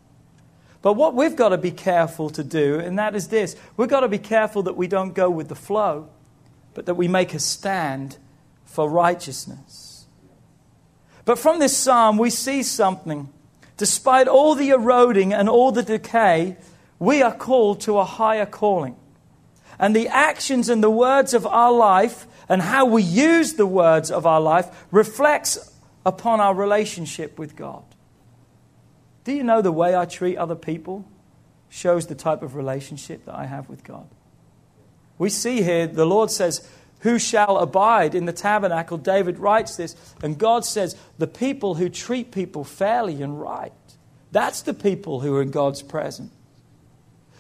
But 0.81 0.95
what 0.95 1.15
we've 1.15 1.37
got 1.37 1.51
to 1.51 1.59
be 1.59 1.71
careful 1.71 2.29
to 2.31 2.43
do, 2.43 2.81
and 2.81 2.99
that 2.99 3.15
is 3.15 3.29
this 3.29 3.57
we've 3.77 3.89
got 3.89 4.01
to 4.01 4.09
be 4.09 4.19
careful 4.19 4.65
that 4.65 4.77
we 4.77 4.89
don't 4.89 5.15
go 5.15 5.31
with 5.31 5.49
the 5.49 5.55
flow, 5.55 6.09
but 6.75 6.87
that 6.87 6.95
we 6.95 7.09
make 7.09 7.35
a 7.35 7.39
stand 7.39 8.19
for 8.65 8.89
righteousness. 8.89 10.07
But 11.25 11.39
from 11.39 11.61
this 11.61 11.77
psalm, 11.77 12.19
we 12.19 12.31
see 12.31 12.63
something. 12.63 13.33
Despite 13.77 14.29
all 14.29 14.55
the 14.55 14.71
eroding 14.71 15.33
and 15.33 15.49
all 15.49 15.71
the 15.71 15.83
decay, 15.83 16.57
we 16.99 17.23
are 17.23 17.35
called 17.35 17.81
to 17.83 17.99
a 17.99 18.05
higher 18.05 18.47
calling. 18.47 18.97
And 19.79 19.95
the 19.95 20.09
actions 20.09 20.69
and 20.69 20.83
the 20.83 20.91
words 20.91 21.35
of 21.35 21.47
our 21.47 21.73
life 21.73 22.27
and 22.53 22.61
how 22.61 22.85
we 22.85 23.03
use 23.03 23.55
the 23.55 23.65
words 23.65 24.11
of 24.11 24.27
our 24.27 24.39
life 24.39 24.85
reflects 24.91 25.73
upon 26.05 26.39
our 26.39 26.55
relationship 26.55 27.39
with 27.39 27.57
God. 27.57 27.83
Do 29.25 29.33
you 29.33 29.43
know 29.43 29.63
the 29.63 29.73
way 29.73 29.97
I 29.97 30.05
treat 30.05 30.37
other 30.37 30.55
people 30.55 31.09
shows 31.71 32.09
the 32.09 32.15
type 32.15 32.43
of 32.43 32.55
relationship 32.55 33.25
that 33.25 33.35
I 33.35 33.47
have 33.47 33.71
with 33.71 33.85
God? 33.85 34.07
We 35.17 35.31
see 35.31 35.63
here 35.63 35.87
the 35.87 36.05
Lord 36.05 36.31
says, 36.31 36.69
Who 37.01 37.19
shall 37.19 37.57
abide 37.57 38.15
in 38.15 38.27
the 38.27 38.35
tabernacle? 38.35 38.99
David 38.99 39.39
writes 39.39 39.77
this, 39.77 39.97
and 40.23 40.37
God 40.37 40.67
says, 40.67 40.95
The 41.17 41.27
people 41.27 41.77
who 41.77 41.89
treat 41.89 42.33
people 42.33 42.65
fairly 42.65 43.23
and 43.23 43.41
right. 43.41 43.73
That's 44.31 44.61
the 44.61 44.75
people 44.75 45.21
who 45.21 45.35
are 45.37 45.43
in 45.43 45.53
God's 45.53 45.81
presence. 45.81 46.35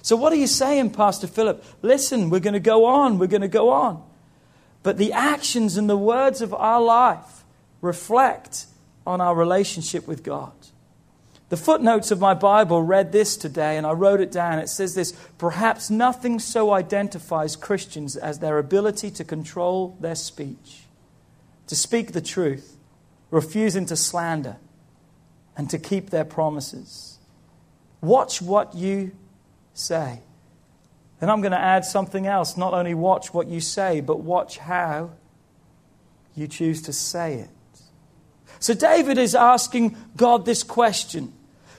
So, 0.00 0.16
what 0.16 0.32
are 0.32 0.36
you 0.36 0.46
saying, 0.46 0.92
Pastor 0.92 1.26
Philip? 1.26 1.62
Listen, 1.82 2.30
we're 2.30 2.40
going 2.40 2.54
to 2.54 2.60
go 2.60 2.86
on, 2.86 3.18
we're 3.18 3.26
going 3.26 3.42
to 3.42 3.48
go 3.48 3.68
on 3.68 4.02
but 4.82 4.98
the 4.98 5.12
actions 5.12 5.76
and 5.76 5.88
the 5.88 5.96
words 5.96 6.40
of 6.40 6.52
our 6.54 6.80
life 6.80 7.44
reflect 7.80 8.66
on 9.06 9.20
our 9.20 9.34
relationship 9.34 10.06
with 10.06 10.22
God. 10.22 10.52
The 11.52 11.56
footnotes 11.58 12.10
of 12.10 12.18
my 12.18 12.32
Bible 12.32 12.82
read 12.82 13.12
this 13.12 13.36
today, 13.36 13.76
and 13.76 13.86
I 13.86 13.92
wrote 13.92 14.22
it 14.22 14.32
down. 14.32 14.58
It 14.58 14.70
says 14.70 14.94
this 14.94 15.12
Perhaps 15.36 15.90
nothing 15.90 16.38
so 16.38 16.72
identifies 16.72 17.56
Christians 17.56 18.16
as 18.16 18.38
their 18.38 18.56
ability 18.56 19.10
to 19.10 19.24
control 19.24 19.96
their 20.00 20.14
speech, 20.14 20.84
to 21.66 21.76
speak 21.76 22.12
the 22.12 22.22
truth, 22.22 22.78
refusing 23.30 23.84
to 23.86 23.96
slander, 23.96 24.56
and 25.54 25.68
to 25.68 25.78
keep 25.78 26.08
their 26.08 26.24
promises. 26.24 27.18
Watch 28.00 28.40
what 28.40 28.74
you 28.74 29.12
say. 29.74 30.20
And 31.22 31.30
I'm 31.30 31.40
going 31.40 31.52
to 31.52 31.58
add 31.58 31.84
something 31.84 32.26
else. 32.26 32.56
Not 32.56 32.74
only 32.74 32.94
watch 32.94 33.32
what 33.32 33.46
you 33.46 33.60
say, 33.60 34.00
but 34.00 34.20
watch 34.20 34.58
how 34.58 35.12
you 36.34 36.48
choose 36.48 36.82
to 36.82 36.92
say 36.92 37.34
it. 37.36 37.50
So 38.58 38.74
David 38.74 39.18
is 39.18 39.34
asking 39.34 39.96
God 40.16 40.44
this 40.44 40.62
question 40.62 41.32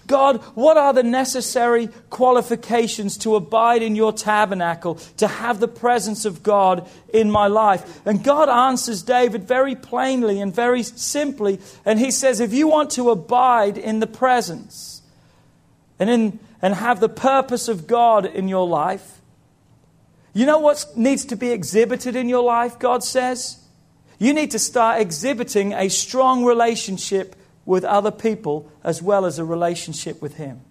God, 0.05 0.41
what 0.55 0.75
are 0.75 0.93
the 0.93 1.03
necessary 1.03 1.88
qualifications 2.09 3.17
to 3.19 3.35
abide 3.35 3.81
in 3.81 3.95
your 3.95 4.12
tabernacle, 4.12 4.95
to 5.17 5.27
have 5.27 5.59
the 5.59 5.67
presence 5.67 6.25
of 6.25 6.43
God 6.43 6.88
in 7.13 7.31
my 7.31 7.47
life? 7.47 8.01
And 8.05 8.23
God 8.23 8.50
answers 8.50 9.01
David 9.01 9.45
very 9.45 9.75
plainly 9.75 10.41
and 10.41 10.53
very 10.53 10.83
simply. 10.83 11.59
And 11.85 12.00
he 12.00 12.12
says, 12.12 12.41
if 12.41 12.53
you 12.53 12.67
want 12.67 12.91
to 12.91 13.12
abide 13.12 13.77
in 13.77 14.01
the 14.01 14.07
presence 14.07 15.01
and, 16.00 16.09
in, 16.09 16.39
and 16.62 16.75
have 16.75 17.00
the 17.00 17.09
purpose 17.09 17.69
of 17.69 17.88
God 17.88 18.25
in 18.25 18.50
your 18.50 18.67
life, 18.67 19.12
you 20.33 20.45
know 20.45 20.59
what 20.59 20.85
needs 20.95 21.25
to 21.25 21.35
be 21.35 21.51
exhibited 21.51 22.15
in 22.15 22.27
your 22.27 22.43
life, 22.43 22.79
God 22.79 23.03
says? 23.03 23.63
You 24.19 24.33
need 24.33 24.51
to 24.51 24.59
start 24.59 25.01
exhibiting 25.01 25.73
a 25.73 25.89
strong 25.89 26.43
relationship 26.43 27.35
with 27.65 27.83
other 27.83 28.11
people 28.11 28.71
as 28.83 29.01
well 29.01 29.25
as 29.25 29.39
a 29.39 29.45
relationship 29.45 30.21
with 30.21 30.35
Him. 30.35 30.61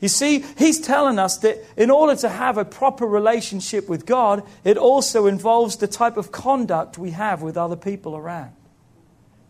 You 0.00 0.08
see, 0.08 0.44
He's 0.58 0.80
telling 0.80 1.18
us 1.18 1.38
that 1.38 1.64
in 1.76 1.90
order 1.90 2.16
to 2.16 2.28
have 2.28 2.58
a 2.58 2.64
proper 2.64 3.06
relationship 3.06 3.88
with 3.88 4.04
God, 4.04 4.42
it 4.64 4.76
also 4.76 5.26
involves 5.26 5.76
the 5.76 5.86
type 5.86 6.16
of 6.16 6.32
conduct 6.32 6.98
we 6.98 7.10
have 7.10 7.40
with 7.40 7.56
other 7.56 7.76
people 7.76 8.16
around. 8.16 8.52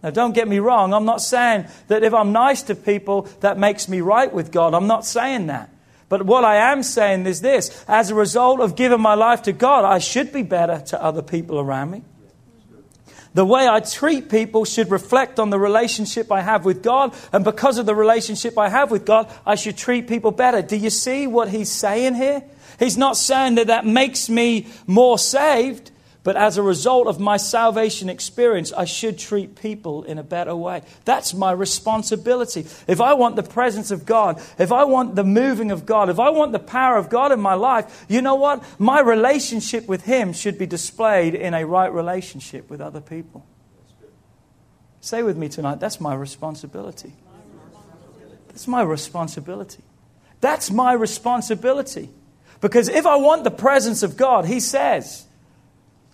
Now, 0.02 0.10
don't 0.10 0.34
get 0.34 0.48
me 0.48 0.58
wrong, 0.58 0.92
I'm 0.92 1.04
not 1.04 1.22
saying 1.22 1.66
that 1.88 2.02
if 2.02 2.12
I'm 2.12 2.32
nice 2.32 2.62
to 2.64 2.74
people, 2.74 3.22
that 3.40 3.56
makes 3.56 3.88
me 3.88 4.00
right 4.00 4.32
with 4.32 4.50
God. 4.50 4.74
I'm 4.74 4.88
not 4.88 5.06
saying 5.06 5.46
that. 5.46 5.70
But 6.12 6.26
what 6.26 6.44
I 6.44 6.70
am 6.70 6.82
saying 6.82 7.24
is 7.24 7.40
this 7.40 7.86
as 7.88 8.10
a 8.10 8.14
result 8.14 8.60
of 8.60 8.76
giving 8.76 9.00
my 9.00 9.14
life 9.14 9.44
to 9.44 9.52
God, 9.54 9.86
I 9.86 9.98
should 9.98 10.30
be 10.30 10.42
better 10.42 10.82
to 10.88 11.02
other 11.02 11.22
people 11.22 11.58
around 11.58 11.90
me. 11.90 12.02
The 13.32 13.46
way 13.46 13.66
I 13.66 13.80
treat 13.80 14.28
people 14.28 14.66
should 14.66 14.90
reflect 14.90 15.38
on 15.38 15.48
the 15.48 15.58
relationship 15.58 16.30
I 16.30 16.42
have 16.42 16.66
with 16.66 16.82
God. 16.82 17.14
And 17.32 17.46
because 17.46 17.78
of 17.78 17.86
the 17.86 17.94
relationship 17.94 18.58
I 18.58 18.68
have 18.68 18.90
with 18.90 19.06
God, 19.06 19.32
I 19.46 19.54
should 19.54 19.78
treat 19.78 20.06
people 20.06 20.32
better. 20.32 20.60
Do 20.60 20.76
you 20.76 20.90
see 20.90 21.26
what 21.26 21.48
he's 21.48 21.72
saying 21.72 22.16
here? 22.16 22.44
He's 22.78 22.98
not 22.98 23.16
saying 23.16 23.54
that 23.54 23.68
that 23.68 23.86
makes 23.86 24.28
me 24.28 24.66
more 24.86 25.18
saved. 25.18 25.92
But 26.24 26.36
as 26.36 26.56
a 26.56 26.62
result 26.62 27.08
of 27.08 27.18
my 27.18 27.36
salvation 27.36 28.08
experience, 28.08 28.72
I 28.72 28.84
should 28.84 29.18
treat 29.18 29.56
people 29.56 30.04
in 30.04 30.18
a 30.18 30.22
better 30.22 30.54
way. 30.54 30.82
That's 31.04 31.34
my 31.34 31.50
responsibility. 31.50 32.64
If 32.86 33.00
I 33.00 33.14
want 33.14 33.34
the 33.34 33.42
presence 33.42 33.90
of 33.90 34.06
God, 34.06 34.40
if 34.56 34.70
I 34.70 34.84
want 34.84 35.16
the 35.16 35.24
moving 35.24 35.72
of 35.72 35.84
God, 35.84 36.08
if 36.08 36.20
I 36.20 36.30
want 36.30 36.52
the 36.52 36.60
power 36.60 36.96
of 36.96 37.10
God 37.10 37.32
in 37.32 37.40
my 37.40 37.54
life, 37.54 38.06
you 38.08 38.22
know 38.22 38.36
what? 38.36 38.62
My 38.78 39.00
relationship 39.00 39.88
with 39.88 40.04
Him 40.04 40.32
should 40.32 40.58
be 40.58 40.66
displayed 40.66 41.34
in 41.34 41.54
a 41.54 41.66
right 41.66 41.92
relationship 41.92 42.70
with 42.70 42.80
other 42.80 43.00
people. 43.00 43.44
Say 45.00 45.24
with 45.24 45.36
me 45.36 45.48
tonight, 45.48 45.80
that's 45.80 46.00
my 46.00 46.14
responsibility. 46.14 47.14
That's 48.46 48.68
my 48.68 48.82
responsibility. 48.82 49.82
That's 50.40 50.70
my 50.70 50.92
responsibility. 50.92 52.10
Because 52.60 52.88
if 52.88 53.06
I 53.06 53.16
want 53.16 53.42
the 53.42 53.50
presence 53.50 54.04
of 54.04 54.16
God, 54.16 54.44
He 54.44 54.60
says, 54.60 55.26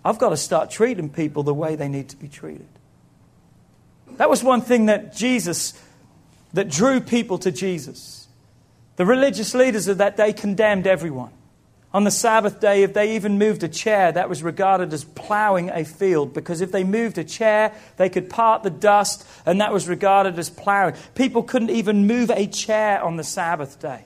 I've 0.03 0.17
got 0.17 0.29
to 0.29 0.37
start 0.37 0.69
treating 0.71 1.09
people 1.09 1.43
the 1.43 1.53
way 1.53 1.75
they 1.75 1.89
need 1.89 2.09
to 2.09 2.17
be 2.17 2.27
treated. 2.27 2.67
That 4.17 4.29
was 4.29 4.43
one 4.43 4.61
thing 4.61 4.87
that 4.87 5.15
Jesus, 5.15 5.73
that 6.53 6.69
drew 6.69 6.99
people 6.99 7.37
to 7.39 7.51
Jesus. 7.51 8.27
The 8.95 9.05
religious 9.05 9.53
leaders 9.53 9.87
of 9.87 9.99
that 9.99 10.17
day 10.17 10.33
condemned 10.33 10.87
everyone. 10.87 11.31
On 11.91 12.03
the 12.03 12.11
Sabbath 12.11 12.59
day, 12.59 12.83
if 12.83 12.93
they 12.93 13.15
even 13.15 13.39
moved 13.39 13.63
a 13.63 13.67
chair, 13.67 14.11
that 14.11 14.29
was 14.29 14.43
regarded 14.43 14.93
as 14.93 15.03
plowing 15.03 15.69
a 15.69 15.83
field 15.83 16.33
because 16.33 16.61
if 16.61 16.71
they 16.71 16.83
moved 16.83 17.17
a 17.17 17.23
chair, 17.23 17.73
they 17.97 18.09
could 18.09 18.29
part 18.29 18.61
the 18.61 18.69
dust, 18.69 19.25
and 19.45 19.59
that 19.59 19.73
was 19.73 19.87
regarded 19.87 20.37
as 20.37 20.51
plowing. 20.51 20.93
People 21.15 21.41
couldn't 21.41 21.71
even 21.71 22.05
move 22.05 22.29
a 22.29 22.45
chair 22.45 23.01
on 23.03 23.17
the 23.17 23.23
Sabbath 23.23 23.79
day 23.79 24.03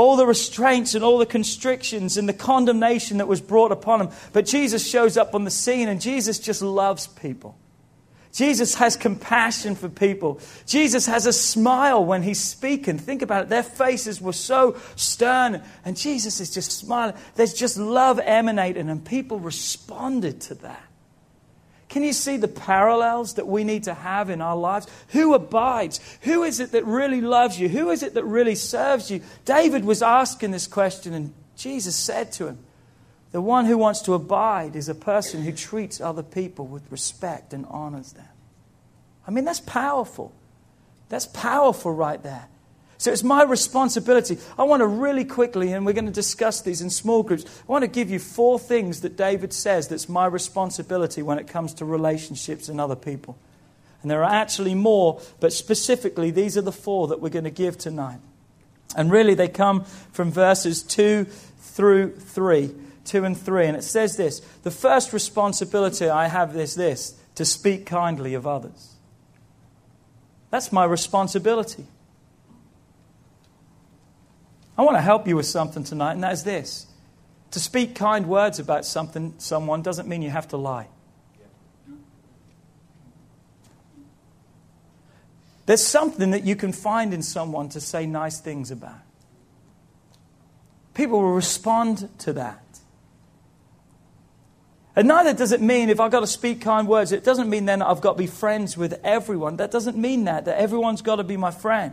all 0.00 0.16
the 0.16 0.26
restraints 0.26 0.94
and 0.94 1.04
all 1.04 1.18
the 1.18 1.26
constrictions 1.26 2.16
and 2.16 2.28
the 2.28 2.32
condemnation 2.32 3.18
that 3.18 3.28
was 3.28 3.40
brought 3.40 3.70
upon 3.70 4.00
him. 4.00 4.08
But 4.32 4.46
Jesus 4.46 4.88
shows 4.88 5.16
up 5.16 5.34
on 5.34 5.44
the 5.44 5.50
scene 5.50 5.88
and 5.88 6.00
Jesus 6.00 6.38
just 6.38 6.62
loves 6.62 7.06
people. 7.06 7.56
Jesus 8.32 8.76
has 8.76 8.96
compassion 8.96 9.74
for 9.74 9.88
people. 9.88 10.40
Jesus 10.66 11.06
has 11.06 11.26
a 11.26 11.32
smile 11.32 12.04
when 12.04 12.22
he's 12.22 12.40
speaking. 12.40 12.98
Think 12.98 13.22
about 13.22 13.44
it. 13.44 13.48
Their 13.48 13.64
faces 13.64 14.20
were 14.20 14.32
so 14.32 14.76
stern, 14.94 15.62
and 15.84 15.96
Jesus 15.96 16.40
is 16.40 16.54
just 16.54 16.70
smiling. 16.70 17.16
There's 17.34 17.52
just 17.52 17.76
love 17.76 18.20
emanating, 18.20 18.88
and 18.88 19.04
people 19.04 19.40
responded 19.40 20.40
to 20.42 20.54
that. 20.56 20.89
Can 21.90 22.04
you 22.04 22.12
see 22.12 22.36
the 22.36 22.48
parallels 22.48 23.34
that 23.34 23.48
we 23.48 23.64
need 23.64 23.82
to 23.84 23.94
have 23.94 24.30
in 24.30 24.40
our 24.40 24.56
lives? 24.56 24.86
Who 25.08 25.34
abides? 25.34 26.00
Who 26.22 26.44
is 26.44 26.60
it 26.60 26.70
that 26.70 26.86
really 26.86 27.20
loves 27.20 27.58
you? 27.58 27.68
Who 27.68 27.90
is 27.90 28.04
it 28.04 28.14
that 28.14 28.24
really 28.24 28.54
serves 28.54 29.10
you? 29.10 29.22
David 29.44 29.84
was 29.84 30.00
asking 30.00 30.52
this 30.52 30.68
question, 30.68 31.12
and 31.12 31.34
Jesus 31.56 31.96
said 31.96 32.30
to 32.32 32.46
him, 32.46 32.58
The 33.32 33.40
one 33.40 33.64
who 33.64 33.76
wants 33.76 34.02
to 34.02 34.14
abide 34.14 34.76
is 34.76 34.88
a 34.88 34.94
person 34.94 35.42
who 35.42 35.50
treats 35.50 36.00
other 36.00 36.22
people 36.22 36.64
with 36.64 36.90
respect 36.92 37.52
and 37.52 37.66
honors 37.68 38.12
them. 38.12 38.28
I 39.26 39.32
mean, 39.32 39.44
that's 39.44 39.60
powerful. 39.60 40.32
That's 41.08 41.26
powerful 41.26 41.92
right 41.92 42.22
there. 42.22 42.46
So 43.00 43.10
it's 43.10 43.22
my 43.22 43.44
responsibility. 43.44 44.36
I 44.58 44.64
want 44.64 44.80
to 44.80 44.86
really 44.86 45.24
quickly, 45.24 45.72
and 45.72 45.86
we're 45.86 45.94
going 45.94 46.04
to 46.04 46.12
discuss 46.12 46.60
these 46.60 46.82
in 46.82 46.90
small 46.90 47.22
groups, 47.22 47.46
I 47.46 47.72
want 47.72 47.82
to 47.82 47.88
give 47.88 48.10
you 48.10 48.18
four 48.18 48.58
things 48.58 49.00
that 49.00 49.16
David 49.16 49.54
says 49.54 49.88
that's 49.88 50.06
my 50.06 50.26
responsibility 50.26 51.22
when 51.22 51.38
it 51.38 51.48
comes 51.48 51.72
to 51.74 51.86
relationships 51.86 52.68
and 52.68 52.78
other 52.78 52.94
people. 52.94 53.38
And 54.02 54.10
there 54.10 54.22
are 54.22 54.30
actually 54.30 54.74
more, 54.74 55.18
but 55.40 55.54
specifically, 55.54 56.30
these 56.30 56.58
are 56.58 56.62
the 56.62 56.72
four 56.72 57.08
that 57.08 57.22
we're 57.22 57.30
going 57.30 57.44
to 57.44 57.50
give 57.50 57.78
tonight. 57.78 58.20
And 58.94 59.10
really, 59.10 59.32
they 59.32 59.48
come 59.48 59.84
from 60.12 60.30
verses 60.30 60.82
2 60.82 61.24
through 61.24 62.16
3. 62.16 62.70
2 63.06 63.24
and 63.24 63.34
3. 63.34 63.66
And 63.66 63.76
it 63.78 63.84
says 63.84 64.18
this 64.18 64.40
The 64.62 64.70
first 64.70 65.14
responsibility 65.14 66.10
I 66.10 66.28
have 66.28 66.54
is 66.54 66.74
this 66.74 67.18
to 67.36 67.46
speak 67.46 67.86
kindly 67.86 68.34
of 68.34 68.46
others. 68.46 68.96
That's 70.50 70.70
my 70.70 70.84
responsibility. 70.84 71.86
I 74.80 74.82
want 74.82 74.96
to 74.96 75.02
help 75.02 75.28
you 75.28 75.36
with 75.36 75.44
something 75.44 75.84
tonight, 75.84 76.12
and 76.12 76.22
that 76.22 76.32
is 76.32 76.42
this. 76.42 76.86
To 77.50 77.60
speak 77.60 77.94
kind 77.94 78.26
words 78.26 78.58
about 78.58 78.86
something, 78.86 79.34
someone, 79.36 79.82
doesn't 79.82 80.08
mean 80.08 80.22
you 80.22 80.30
have 80.30 80.48
to 80.48 80.56
lie. 80.56 80.86
There's 85.66 85.84
something 85.84 86.30
that 86.30 86.44
you 86.44 86.56
can 86.56 86.72
find 86.72 87.12
in 87.12 87.22
someone 87.22 87.68
to 87.68 87.80
say 87.80 88.06
nice 88.06 88.40
things 88.40 88.70
about. 88.70 89.02
People 90.94 91.20
will 91.20 91.34
respond 91.34 92.08
to 92.20 92.32
that. 92.32 92.64
And 94.96 95.08
neither 95.08 95.34
does 95.34 95.52
it 95.52 95.60
mean 95.60 95.90
if 95.90 96.00
I've 96.00 96.10
got 96.10 96.20
to 96.20 96.26
speak 96.26 96.62
kind 96.62 96.88
words, 96.88 97.12
it 97.12 97.22
doesn't 97.22 97.50
mean 97.50 97.66
then 97.66 97.82
I've 97.82 98.00
got 98.00 98.12
to 98.12 98.18
be 98.18 98.26
friends 98.26 98.78
with 98.78 98.98
everyone. 99.04 99.58
That 99.58 99.72
doesn't 99.72 99.98
mean 99.98 100.24
that, 100.24 100.46
that 100.46 100.58
everyone's 100.58 101.02
got 101.02 101.16
to 101.16 101.24
be 101.24 101.36
my 101.36 101.50
friend. 101.50 101.92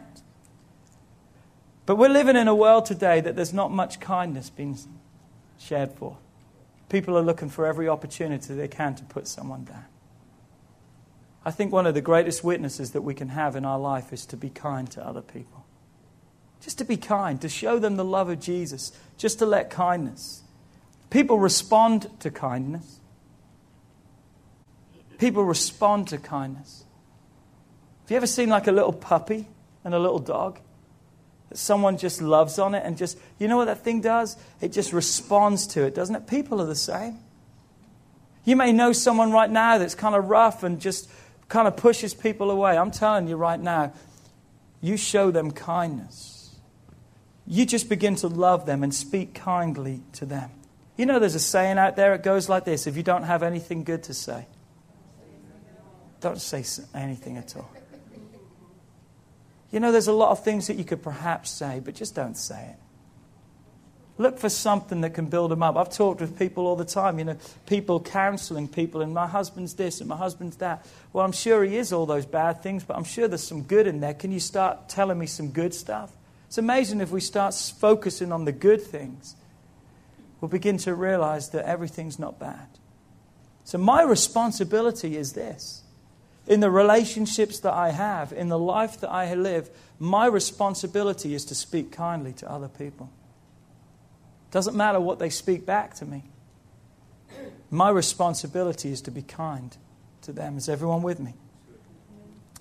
But 1.87 1.95
we're 1.95 2.09
living 2.09 2.35
in 2.35 2.49
a 2.49 2.53
world 2.53 2.85
today 2.85 3.21
that 3.21 3.37
there's 3.37 3.53
not 3.53 3.71
much 3.71 4.01
kindness 4.01 4.49
being 4.49 4.77
shared 5.57 5.93
for. 5.93 6.17
People 6.89 7.17
are 7.17 7.21
looking 7.21 7.49
for 7.49 7.65
every 7.65 7.87
opportunity 7.87 8.53
they 8.53 8.67
can 8.67 8.93
to 8.95 9.05
put 9.05 9.25
someone 9.25 9.63
down. 9.63 9.85
I 11.45 11.51
think 11.51 11.71
one 11.71 11.87
of 11.87 11.93
the 11.93 12.01
greatest 12.01 12.43
witnesses 12.43 12.91
that 12.91 13.03
we 13.03 13.13
can 13.13 13.29
have 13.29 13.55
in 13.55 13.63
our 13.63 13.79
life 13.79 14.11
is 14.11 14.25
to 14.27 14.37
be 14.37 14.49
kind 14.49 14.91
to 14.91 15.05
other 15.05 15.21
people. 15.21 15.65
Just 16.59 16.77
to 16.79 16.83
be 16.83 16.97
kind, 16.97 17.41
to 17.41 17.47
show 17.47 17.79
them 17.79 17.95
the 17.95 18.03
love 18.03 18.27
of 18.27 18.41
Jesus, 18.41 18.91
just 19.17 19.39
to 19.39 19.45
let 19.45 19.69
kindness. 19.69 20.43
People 21.09 21.39
respond 21.39 22.09
to 22.19 22.29
kindness. 22.29 22.99
People 25.19 25.45
respond 25.45 26.09
to 26.09 26.17
kindness. 26.17 26.83
Have 28.01 28.11
you 28.11 28.17
ever 28.17 28.27
seen 28.27 28.49
like 28.49 28.67
a 28.67 28.73
little 28.73 28.91
puppy 28.91 29.47
and 29.85 29.93
a 29.93 29.99
little 29.99 30.19
dog? 30.19 30.59
That 31.49 31.57
someone 31.57 31.97
just 31.97 32.21
loves 32.21 32.59
on 32.59 32.75
it 32.75 32.83
and 32.85 32.97
just, 32.97 33.17
you 33.39 33.47
know 33.47 33.57
what 33.57 33.65
that 33.65 33.83
thing 33.83 34.01
does? 34.01 34.37
It 34.61 34.71
just 34.71 34.93
responds 34.93 35.67
to 35.67 35.83
it, 35.83 35.95
doesn't 35.95 36.15
it? 36.15 36.27
People 36.27 36.61
are 36.61 36.65
the 36.65 36.75
same. 36.75 37.19
You 38.43 38.55
may 38.55 38.71
know 38.71 38.93
someone 38.93 39.31
right 39.31 39.49
now 39.49 39.77
that's 39.77 39.95
kind 39.95 40.15
of 40.15 40.29
rough 40.29 40.63
and 40.63 40.79
just 40.79 41.09
kind 41.49 41.67
of 41.67 41.75
pushes 41.75 42.13
people 42.13 42.51
away. 42.51 42.77
I'm 42.77 42.91
telling 42.91 43.27
you 43.27 43.35
right 43.35 43.59
now, 43.59 43.93
you 44.81 44.97
show 44.97 45.31
them 45.31 45.51
kindness. 45.51 46.55
You 47.45 47.65
just 47.65 47.89
begin 47.89 48.15
to 48.17 48.27
love 48.27 48.65
them 48.65 48.83
and 48.83 48.93
speak 48.93 49.33
kindly 49.33 50.01
to 50.13 50.25
them. 50.25 50.51
You 50.97 51.05
know, 51.05 51.19
there's 51.19 51.35
a 51.35 51.39
saying 51.39 51.77
out 51.77 51.95
there, 51.95 52.13
it 52.13 52.23
goes 52.23 52.49
like 52.49 52.65
this 52.65 52.87
if 52.87 52.97
you 52.97 53.03
don't 53.03 53.23
have 53.23 53.43
anything 53.43 53.83
good 53.83 54.03
to 54.03 54.13
say, 54.13 54.45
don't 56.19 56.41
say 56.41 56.63
anything 56.95 57.37
at 57.37 57.55
all. 57.55 57.69
You 59.71 59.79
know, 59.79 59.91
there's 59.91 60.07
a 60.07 60.13
lot 60.13 60.31
of 60.31 60.43
things 60.43 60.67
that 60.67 60.77
you 60.77 60.83
could 60.83 61.03
perhaps 61.03 61.49
say, 61.49 61.81
but 61.83 61.95
just 61.95 62.15
don't 62.15 62.37
say 62.37 62.69
it. 62.71 62.75
Look 64.19 64.39
for 64.39 64.49
something 64.49 65.01
that 65.01 65.13
can 65.13 65.27
build 65.27 65.51
them 65.51 65.61
up. 65.61 65.75
I've 65.75 65.91
talked 65.91 66.21
with 66.21 66.39
people 66.39 66.65
all 66.65 66.75
the 66.75 66.85
time, 66.85 67.19
you 67.19 67.25
know, 67.25 67.37
people 67.67 67.99
counseling 67.99 68.67
people, 68.67 69.01
and 69.01 69.13
my 69.13 69.27
husband's 69.27 69.75
this 69.75 69.99
and 69.99 70.09
my 70.09 70.15
husband's 70.15 70.57
that. 70.57 70.87
Well, 71.13 71.23
I'm 71.23 71.31
sure 71.31 71.63
he 71.63 71.77
is 71.77 71.93
all 71.93 72.07
those 72.07 72.25
bad 72.25 72.63
things, 72.63 72.83
but 72.83 72.97
I'm 72.97 73.03
sure 73.03 73.27
there's 73.27 73.43
some 73.43 73.61
good 73.61 73.85
in 73.85 73.99
there. 73.99 74.15
Can 74.15 74.31
you 74.31 74.39
start 74.39 74.89
telling 74.89 75.19
me 75.19 75.27
some 75.27 75.49
good 75.49 75.73
stuff? 75.73 76.11
It's 76.47 76.57
amazing 76.57 77.01
if 77.01 77.11
we 77.11 77.21
start 77.21 77.53
focusing 77.79 78.31
on 78.31 78.45
the 78.45 78.51
good 78.51 78.81
things, 78.81 79.35
we'll 80.41 80.49
begin 80.49 80.77
to 80.79 80.95
realize 80.95 81.49
that 81.49 81.65
everything's 81.65 82.17
not 82.17 82.39
bad. 82.39 82.67
So, 83.65 83.77
my 83.77 84.01
responsibility 84.01 85.17
is 85.17 85.33
this 85.33 85.83
in 86.47 86.61
the 86.61 86.71
relationships 86.71 87.59
that 87.59 87.73
I 87.73 87.89
have, 87.89 88.31
in 88.31 88.47
the 88.47 88.57
life 88.57 89.01
that 89.01 89.09
I 89.09 89.33
live, 89.33 89.69
my 89.99 90.25
responsibility 90.25 91.33
is 91.33 91.45
to 91.45 91.55
speak 91.55 91.91
kindly 91.91 92.33
to 92.33 92.49
other 92.49 92.69
people. 92.69 93.09
Doesn't 94.51 94.75
matter 94.75 94.99
what 94.99 95.19
they 95.19 95.29
speak 95.29 95.65
back 95.65 95.95
to 95.95 96.05
me. 96.05 96.23
My 97.69 97.89
responsibility 97.89 98.89
is 98.89 99.01
to 99.01 99.11
be 99.11 99.21
kind 99.21 99.75
to 100.21 100.31
them. 100.31 100.57
Is 100.57 100.69
everyone 100.69 101.01
with 101.01 101.19
me? 101.19 101.33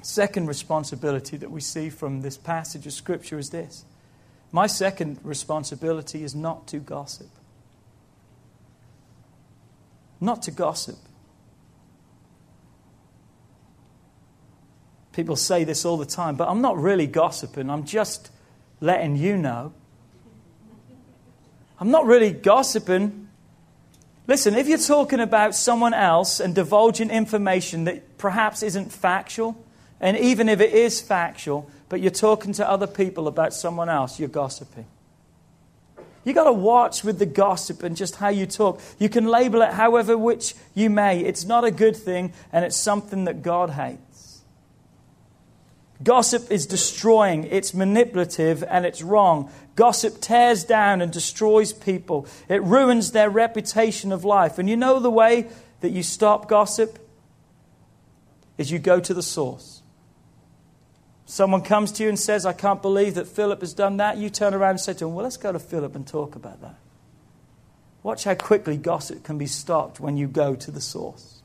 Second 0.03 0.47
responsibility 0.47 1.37
that 1.37 1.51
we 1.51 1.61
see 1.61 1.89
from 1.89 2.23
this 2.23 2.37
passage 2.37 2.87
of 2.87 2.93
Scripture 2.93 3.39
is 3.39 3.51
this. 3.51 3.85
My 4.51 4.67
second 4.67 5.19
responsibility 5.23 6.25
is 6.25 6.35
not 6.35 6.67
to 6.69 6.79
gossip. 6.79 7.29
Not 10.21 10.43
to 10.43 10.51
gossip. 10.51 10.97
People 15.17 15.35
say 15.35 15.65
this 15.65 15.87
all 15.87 15.97
the 15.97 16.05
time, 16.05 16.37
but 16.37 16.47
I'm 16.47 16.61
not 16.61 16.77
really 16.77 17.07
gossiping. 17.07 17.71
I'm 17.71 17.87
just 17.87 18.31
letting 18.83 19.17
you 19.17 19.39
know. 19.39 19.73
I'm 21.81 21.91
not 21.91 22.05
really 22.05 22.33
gossiping. 22.33 23.27
Listen, 24.27 24.55
if 24.55 24.69
you're 24.69 24.77
talking 24.77 25.21
about 25.21 25.55
someone 25.55 25.95
else 25.95 26.39
and 26.39 26.55
divulging 26.55 27.09
information 27.09 27.85
that 27.85 28.19
perhaps 28.19 28.63
isn't 28.63 28.93
factual, 28.93 29.57
and 30.03 30.19
even 30.19 30.51
if 30.51 30.61
it 30.61 30.75
is 30.75 31.01
factual, 31.01 31.71
but 31.89 32.03
you're 32.03 32.11
talking 32.11 32.53
to 32.53 32.69
other 32.69 32.87
people 32.87 33.27
about 33.27 33.55
someone 33.55 33.89
else, 33.89 34.21
you're 34.21 34.29
gossiping. 34.29 34.85
You 36.25 36.35
got 36.35 36.45
to 36.45 36.53
watch 36.53 37.05
with 37.05 37.19
the 37.19 37.25
gossip 37.25 37.83
and 37.83 37.97
just 37.97 38.17
how 38.17 38.29
you 38.29 38.45
talk. 38.45 38.83
You 38.99 39.09
can 39.09 39.25
label 39.25 39.63
it 39.63 39.71
however 39.71 40.19
which 40.19 40.55
you 40.75 40.91
may. 40.91 41.21
It's 41.21 41.47
not 41.47 41.65
a 41.65 41.71
good 41.71 41.97
thing, 41.97 42.35
and 42.53 42.67
it's 42.67 42.77
something 42.77 43.25
that 43.25 43.43
God 43.43 43.71
hates. 43.71 44.06
Gossip 46.03 46.51
is 46.51 46.67
destroying, 46.67 47.45
it's 47.45 47.73
manipulative, 47.73 48.63
and 48.65 48.85
it's 48.85 49.03
wrong. 49.03 49.51
Gossip 49.75 50.21
tears 50.21 50.65
down 50.65 51.01
and 51.01 51.13
destroys 51.13 51.73
people, 51.73 52.27
it 52.49 52.63
ruins 52.63 53.13
their 53.13 53.31
reputation 53.31 54.13
of 54.13 54.25
life. 54.25 54.59
And 54.59 54.69
you 54.69 54.77
know 54.77 55.01
the 55.01 55.11
way 55.11 55.49
that 55.81 55.91
you 55.91 56.03
stop 56.03 56.49
gossip? 56.49 56.99
Is 58.59 58.71
you 58.71 58.79
go 58.79 59.01
to 59.01 59.13
the 59.13 59.23
source. 59.23 59.83
Someone 61.27 61.61
comes 61.61 61.93
to 61.93 62.05
you 62.05 62.09
and 62.09 62.19
says, 62.19 62.47
I 62.47 62.55
can't 62.55 62.81
believe 62.81 63.17
that 63.17 63.27
Philip 63.27 63.61
has 63.61 63.75
done 63.75 63.99
that. 63.99 64.17
You 64.17 64.31
turn 64.31 64.55
around 64.55 64.71
and 64.71 64.81
say 64.81 64.95
to 64.95 65.07
him, 65.07 65.15
Well, 65.15 65.25
let's 65.25 65.37
go 65.37 65.53
to 65.53 65.59
Philip 65.59 65.95
and 65.95 66.07
talk 66.07 66.37
about 66.37 66.63
that. 66.63 66.77
Watch 68.03 68.25
how 68.25 68.35
quickly 68.35 68.77
gossip 68.77 69.25
can 69.25 69.37
be 69.37 69.47
stopped 69.47 69.99
when 69.99 70.17
you 70.17 70.29
go 70.29 70.55
to 70.55 70.71
the 70.71 70.81
source. 70.81 71.43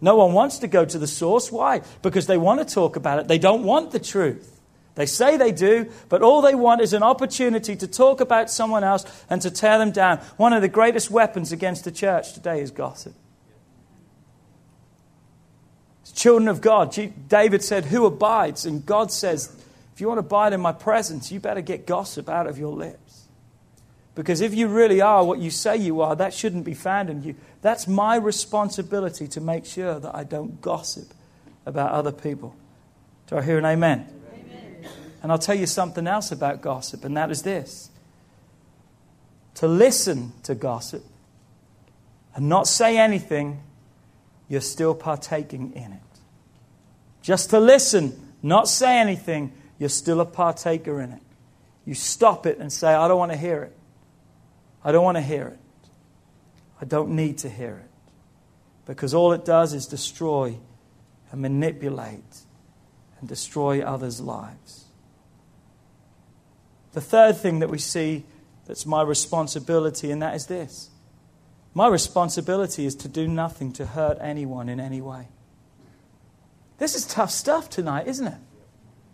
No 0.00 0.16
one 0.16 0.32
wants 0.32 0.58
to 0.58 0.68
go 0.68 0.84
to 0.84 0.98
the 0.98 1.06
source. 1.06 1.50
Why? 1.50 1.82
Because 2.02 2.26
they 2.26 2.38
want 2.38 2.66
to 2.66 2.74
talk 2.74 2.96
about 2.96 3.18
it. 3.18 3.28
They 3.28 3.38
don't 3.38 3.64
want 3.64 3.90
the 3.90 3.98
truth. 3.98 4.60
They 4.94 5.06
say 5.06 5.36
they 5.36 5.52
do, 5.52 5.90
but 6.08 6.22
all 6.22 6.42
they 6.42 6.56
want 6.56 6.80
is 6.80 6.92
an 6.92 7.04
opportunity 7.04 7.76
to 7.76 7.86
talk 7.86 8.20
about 8.20 8.50
someone 8.50 8.82
else 8.82 9.04
and 9.30 9.40
to 9.42 9.50
tear 9.50 9.78
them 9.78 9.92
down. 9.92 10.18
One 10.36 10.52
of 10.52 10.60
the 10.62 10.68
greatest 10.68 11.10
weapons 11.10 11.52
against 11.52 11.84
the 11.84 11.92
church 11.92 12.32
today 12.32 12.60
is 12.60 12.72
gossip. 12.72 13.14
Children 16.18 16.48
of 16.48 16.60
God, 16.60 16.96
David 17.28 17.62
said, 17.62 17.84
Who 17.84 18.04
abides? 18.04 18.66
And 18.66 18.84
God 18.84 19.12
says, 19.12 19.56
If 19.94 20.00
you 20.00 20.08
want 20.08 20.18
to 20.18 20.26
abide 20.26 20.52
in 20.52 20.60
my 20.60 20.72
presence, 20.72 21.30
you 21.30 21.38
better 21.38 21.60
get 21.60 21.86
gossip 21.86 22.28
out 22.28 22.48
of 22.48 22.58
your 22.58 22.72
lips. 22.72 23.07
Because 24.18 24.40
if 24.40 24.52
you 24.52 24.66
really 24.66 25.00
are 25.00 25.24
what 25.24 25.38
you 25.38 25.48
say 25.48 25.76
you 25.76 26.00
are, 26.00 26.16
that 26.16 26.34
shouldn't 26.34 26.64
be 26.64 26.74
found 26.74 27.08
in 27.08 27.22
you. 27.22 27.36
That's 27.62 27.86
my 27.86 28.16
responsibility 28.16 29.28
to 29.28 29.40
make 29.40 29.64
sure 29.64 30.00
that 30.00 30.12
I 30.12 30.24
don't 30.24 30.60
gossip 30.60 31.14
about 31.64 31.92
other 31.92 32.10
people. 32.10 32.56
Do 33.28 33.36
I 33.36 33.42
hear 33.42 33.58
an 33.58 33.64
amen? 33.64 34.08
amen? 34.34 34.90
And 35.22 35.30
I'll 35.30 35.38
tell 35.38 35.54
you 35.54 35.66
something 35.66 36.08
else 36.08 36.32
about 36.32 36.62
gossip, 36.62 37.04
and 37.04 37.16
that 37.16 37.30
is 37.30 37.42
this 37.42 37.90
to 39.54 39.68
listen 39.68 40.32
to 40.42 40.56
gossip 40.56 41.04
and 42.34 42.48
not 42.48 42.66
say 42.66 42.98
anything, 42.98 43.62
you're 44.48 44.60
still 44.60 44.96
partaking 44.96 45.74
in 45.76 45.92
it. 45.92 46.00
Just 47.22 47.50
to 47.50 47.60
listen, 47.60 48.34
not 48.42 48.66
say 48.66 48.98
anything, 48.98 49.52
you're 49.78 49.88
still 49.88 50.20
a 50.20 50.26
partaker 50.26 51.00
in 51.00 51.12
it. 51.12 51.22
You 51.84 51.94
stop 51.94 52.46
it 52.46 52.58
and 52.58 52.72
say, 52.72 52.92
I 52.92 53.06
don't 53.06 53.18
want 53.18 53.30
to 53.30 53.38
hear 53.38 53.62
it. 53.62 53.77
I 54.84 54.92
don't 54.92 55.04
want 55.04 55.16
to 55.16 55.22
hear 55.22 55.48
it. 55.48 55.58
I 56.80 56.84
don't 56.84 57.10
need 57.10 57.38
to 57.38 57.48
hear 57.48 57.82
it. 57.84 58.12
Because 58.86 59.12
all 59.12 59.32
it 59.32 59.44
does 59.44 59.74
is 59.74 59.86
destroy 59.86 60.56
and 61.30 61.42
manipulate 61.42 62.42
and 63.20 63.28
destroy 63.28 63.82
others' 63.82 64.20
lives. 64.20 64.84
The 66.92 67.00
third 67.00 67.36
thing 67.36 67.58
that 67.58 67.68
we 67.68 67.78
see 67.78 68.24
that's 68.66 68.84
my 68.84 69.02
responsibility, 69.02 70.10
and 70.10 70.22
that 70.22 70.34
is 70.34 70.46
this 70.46 70.90
my 71.74 71.86
responsibility 71.86 72.86
is 72.86 72.94
to 72.96 73.08
do 73.08 73.28
nothing 73.28 73.72
to 73.72 73.86
hurt 73.86 74.18
anyone 74.20 74.68
in 74.68 74.80
any 74.80 75.00
way. 75.00 75.28
This 76.78 76.94
is 76.94 77.06
tough 77.06 77.30
stuff 77.30 77.70
tonight, 77.70 78.06
isn't 78.06 78.26
it? 78.26 78.38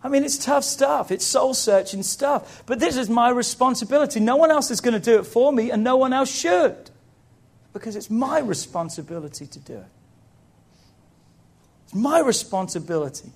I 0.05 0.07
mean, 0.07 0.23
it's 0.23 0.37
tough 0.37 0.63
stuff. 0.63 1.09
It's 1.09 1.25
soul 1.25 1.55
searching 1.55 2.03
stuff. 2.03 2.61
But 2.67 2.79
this 2.79 2.95
is 2.95 3.09
my 3.09 3.29
responsibility. 3.29 4.19
No 4.19 4.35
one 4.35 4.51
else 4.51 4.69
is 4.69 4.79
going 4.79 4.93
to 4.93 4.99
do 4.99 5.17
it 5.17 5.23
for 5.23 5.51
me, 5.51 5.71
and 5.71 5.83
no 5.83 5.97
one 5.97 6.13
else 6.13 6.31
should. 6.31 6.91
Because 7.73 7.95
it's 7.95 8.11
my 8.11 8.37
responsibility 8.37 9.47
to 9.47 9.59
do 9.59 9.73
it. 9.77 9.87
It's 11.85 11.95
my 11.95 12.19
responsibility. 12.19 13.31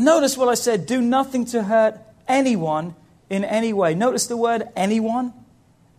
Notice 0.00 0.38
what 0.38 0.48
I 0.48 0.54
said 0.54 0.86
do 0.86 1.02
nothing 1.02 1.44
to 1.46 1.64
hurt 1.64 1.98
anyone 2.26 2.94
in 3.28 3.44
any 3.44 3.74
way. 3.74 3.94
Notice 3.94 4.28
the 4.28 4.36
word 4.38 4.66
anyone. 4.74 5.34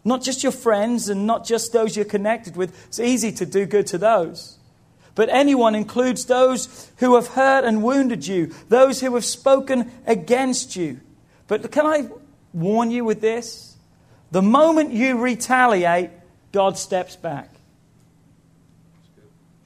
Not 0.04 0.24
just 0.24 0.42
your 0.42 0.54
friends 0.54 1.08
and 1.08 1.28
not 1.28 1.46
just 1.46 1.72
those 1.72 1.96
you're 1.96 2.04
connected 2.04 2.56
with. 2.56 2.88
It's 2.88 3.00
easy 3.00 3.32
to 3.34 3.46
do 3.46 3.68
good 3.68 3.86
to 3.88 4.00
those. 4.00 4.59
But 5.20 5.28
anyone 5.28 5.76
includes 5.76 6.24
those 6.24 6.90
who 7.00 7.16
have 7.16 7.28
hurt 7.28 7.66
and 7.66 7.84
wounded 7.84 8.26
you, 8.26 8.56
those 8.70 9.02
who 9.02 9.16
have 9.16 9.26
spoken 9.26 9.92
against 10.08 10.78
you. 10.78 11.02
But 11.48 11.74
can 11.74 11.86
I 11.86 12.08
warn 12.54 12.90
you 12.90 13.04
with 13.04 13.20
this? 13.20 13.76
The 14.32 14.42
moment 14.42 14.94
you 14.94 15.18
retaliate, 15.18 16.12
God 16.54 16.78
steps 16.78 17.18
back. 17.18 17.50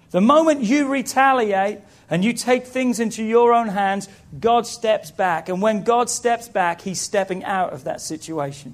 The 0.10 0.22
moment 0.22 0.62
you 0.62 0.88
retaliate 0.88 1.82
and 2.10 2.26
you 2.26 2.34
take 2.34 2.66
things 2.66 3.00
into 3.00 3.24
your 3.24 3.54
own 3.54 3.68
hands, 3.68 4.10
God 4.40 4.66
steps 4.66 5.12
back. 5.12 5.50
And 5.50 5.62
when 5.62 5.84
God 5.84 6.10
steps 6.10 6.48
back, 6.48 6.82
He's 6.82 7.00
stepping 7.00 7.44
out 7.44 7.74
of 7.74 7.84
that 7.84 8.02
situation. 8.02 8.74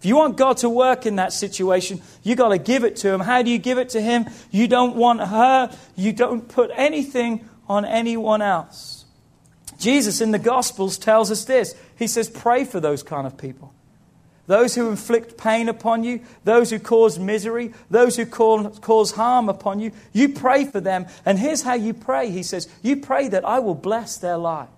If 0.00 0.06
you 0.06 0.16
want 0.16 0.38
God 0.38 0.56
to 0.58 0.70
work 0.70 1.04
in 1.04 1.16
that 1.16 1.30
situation, 1.30 2.00
you 2.22 2.34
got 2.34 2.48
to 2.48 2.58
give 2.58 2.84
it 2.84 2.96
to 2.96 3.12
Him. 3.12 3.20
How 3.20 3.42
do 3.42 3.50
you 3.50 3.58
give 3.58 3.76
it 3.76 3.90
to 3.90 4.00
Him? 4.00 4.24
You 4.50 4.66
don't 4.66 4.96
want 4.96 5.20
her, 5.20 5.76
you 5.94 6.14
don't 6.14 6.48
put 6.48 6.70
anything 6.74 7.46
on 7.68 7.84
anyone 7.84 8.40
else. 8.40 9.04
Jesus 9.78 10.22
in 10.22 10.30
the 10.30 10.38
Gospels 10.38 10.96
tells 10.96 11.30
us 11.30 11.44
this 11.44 11.74
He 11.98 12.06
says, 12.06 12.30
Pray 12.30 12.64
for 12.64 12.80
those 12.80 13.02
kind 13.02 13.26
of 13.26 13.36
people. 13.36 13.74
Those 14.46 14.74
who 14.74 14.88
inflict 14.88 15.36
pain 15.36 15.68
upon 15.68 16.02
you, 16.02 16.20
those 16.44 16.70
who 16.70 16.78
cause 16.78 17.18
misery, 17.18 17.74
those 17.90 18.16
who 18.16 18.24
cause 18.24 19.12
harm 19.12 19.50
upon 19.50 19.80
you, 19.80 19.92
you 20.14 20.30
pray 20.30 20.64
for 20.64 20.80
them. 20.80 21.06
And 21.26 21.38
here's 21.38 21.60
how 21.60 21.74
you 21.74 21.92
pray 21.92 22.30
He 22.30 22.42
says, 22.42 22.68
You 22.80 22.96
pray 22.96 23.28
that 23.28 23.44
I 23.44 23.58
will 23.58 23.74
bless 23.74 24.16
their 24.16 24.38
life. 24.38 24.70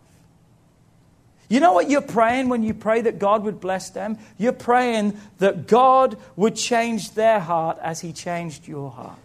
You 1.52 1.60
know 1.60 1.74
what 1.74 1.90
you're 1.90 2.00
praying 2.00 2.48
when 2.48 2.62
you 2.62 2.72
pray 2.72 3.02
that 3.02 3.18
God 3.18 3.44
would 3.44 3.60
bless 3.60 3.90
them? 3.90 4.16
You're 4.38 4.54
praying 4.54 5.20
that 5.36 5.66
God 5.66 6.16
would 6.34 6.56
change 6.56 7.12
their 7.12 7.40
heart 7.40 7.76
as 7.82 8.00
He 8.00 8.14
changed 8.14 8.66
your 8.66 8.90
heart. 8.90 9.18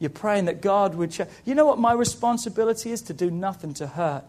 You're 0.00 0.10
praying 0.10 0.46
that 0.46 0.60
God 0.60 0.96
would 0.96 1.12
change. 1.12 1.30
You 1.44 1.54
know 1.54 1.64
what 1.64 1.78
my 1.78 1.92
responsibility 1.92 2.90
is? 2.90 3.02
To 3.02 3.12
do 3.12 3.30
nothing 3.30 3.72
to 3.74 3.86
hurt 3.86 4.24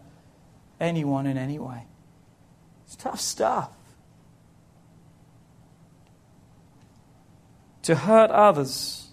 anyone 0.78 1.26
in 1.26 1.36
any 1.36 1.58
way. 1.58 1.82
It's 2.86 2.94
tough 2.94 3.18
stuff. 3.18 3.72
To 7.82 7.96
hurt 7.96 8.30
others 8.30 9.08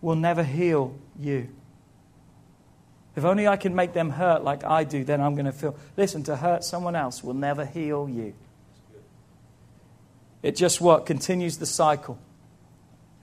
will 0.00 0.16
never 0.16 0.42
heal 0.42 0.96
you. 1.20 1.50
If 3.16 3.24
only 3.24 3.46
I 3.46 3.56
can 3.56 3.74
make 3.74 3.92
them 3.92 4.10
hurt 4.10 4.42
like 4.42 4.64
I 4.64 4.84
do, 4.84 5.04
then 5.04 5.20
I'm 5.20 5.34
going 5.34 5.46
to 5.46 5.52
feel. 5.52 5.76
Listen, 5.96 6.24
to 6.24 6.36
hurt 6.36 6.64
someone 6.64 6.96
else 6.96 7.22
will 7.22 7.34
never 7.34 7.64
heal 7.64 8.08
you. 8.08 8.34
It 10.42 10.56
just 10.56 10.80
what? 10.80 11.06
Continues 11.06 11.58
the 11.58 11.66
cycle. 11.66 12.18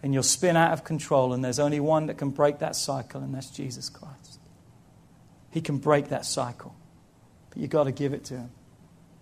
And 0.01 0.13
you'll 0.13 0.23
spin 0.23 0.58
out 0.58 0.71
of 0.73 0.84
control, 0.84 1.34
and 1.34 1.45
there's 1.45 1.60
only 1.60 1.80
one 1.80 2.08
that 2.08 2.17
can 2.17 2.32
break 2.32 2.60
that 2.60 2.75
cycle, 2.75 3.21
and 3.21 3.36
that's 3.36 3.51
Jesus 3.51 3.89
Christ. 3.89 4.39
He 5.51 5.62
can 5.62 5.77
break 5.77 6.08
that 6.10 6.25
cycle. 6.25 6.73
But 7.49 7.60
you've 7.60 7.69
got 7.69 7.84
to 7.84 7.91
give 7.91 8.13
it 8.13 8.23
to 8.25 8.38
him. 8.38 8.49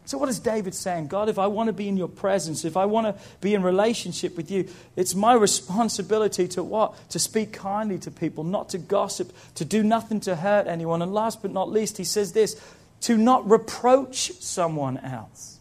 So, 0.09 0.17
what 0.17 0.27
is 0.27 0.39
David 0.39 0.73
saying? 0.73 1.05
God, 1.05 1.29
if 1.29 1.37
I 1.37 1.45
want 1.45 1.67
to 1.67 1.73
be 1.73 1.87
in 1.87 1.95
your 1.95 2.07
presence, 2.07 2.65
if 2.65 2.75
I 2.75 2.85
want 2.85 3.05
to 3.05 3.23
be 3.41 3.53
in 3.53 3.61
relationship 3.61 4.35
with 4.35 4.49
you, 4.49 4.67
it's 4.95 5.13
my 5.13 5.35
responsibility 5.35 6.47
to 6.47 6.63
what? 6.63 6.95
To 7.11 7.19
speak 7.19 7.53
kindly 7.53 7.99
to 7.99 8.09
people, 8.09 8.43
not 8.43 8.69
to 8.69 8.79
gossip, 8.79 9.31
to 9.53 9.65
do 9.65 9.83
nothing 9.83 10.19
to 10.21 10.35
hurt 10.35 10.65
anyone. 10.65 11.03
And 11.03 11.13
last 11.13 11.43
but 11.43 11.51
not 11.51 11.69
least, 11.69 11.97
he 11.97 12.03
says 12.03 12.33
this 12.33 12.59
to 13.01 13.17
not 13.17 13.47
reproach 13.47 14.31
someone 14.39 14.97
else. 14.97 15.59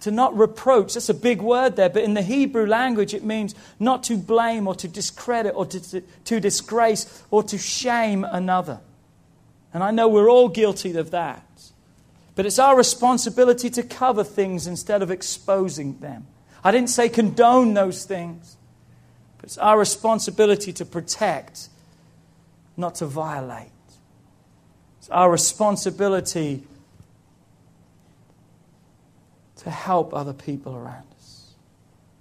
To 0.00 0.10
not 0.10 0.36
reproach, 0.36 0.92
that's 0.92 1.08
a 1.08 1.14
big 1.14 1.40
word 1.40 1.76
there, 1.76 1.88
but 1.88 2.02
in 2.02 2.12
the 2.12 2.20
Hebrew 2.20 2.66
language 2.66 3.14
it 3.14 3.24
means 3.24 3.54
not 3.80 4.02
to 4.02 4.18
blame 4.18 4.68
or 4.68 4.74
to 4.74 4.86
discredit 4.86 5.54
or 5.56 5.64
to, 5.64 6.02
to 6.02 6.40
disgrace 6.40 7.22
or 7.30 7.42
to 7.44 7.56
shame 7.56 8.24
another. 8.24 8.80
And 9.72 9.82
I 9.82 9.92
know 9.92 10.08
we're 10.08 10.30
all 10.30 10.50
guilty 10.50 10.94
of 10.98 11.12
that. 11.12 11.42
But 12.34 12.46
it's 12.46 12.58
our 12.58 12.76
responsibility 12.76 13.68
to 13.70 13.82
cover 13.82 14.24
things 14.24 14.66
instead 14.66 15.02
of 15.02 15.10
exposing 15.10 15.98
them. 15.98 16.26
I 16.64 16.70
didn't 16.70 16.90
say 16.90 17.08
condone 17.08 17.74
those 17.74 18.04
things, 18.04 18.56
but 19.36 19.46
it's 19.46 19.58
our 19.58 19.78
responsibility 19.78 20.72
to 20.74 20.84
protect, 20.84 21.68
not 22.76 22.94
to 22.96 23.06
violate. 23.06 23.68
It's 24.98 25.10
our 25.10 25.30
responsibility 25.30 26.62
to 29.56 29.70
help 29.70 30.14
other 30.14 30.32
people 30.32 30.74
around 30.74 31.06
us. 31.16 31.54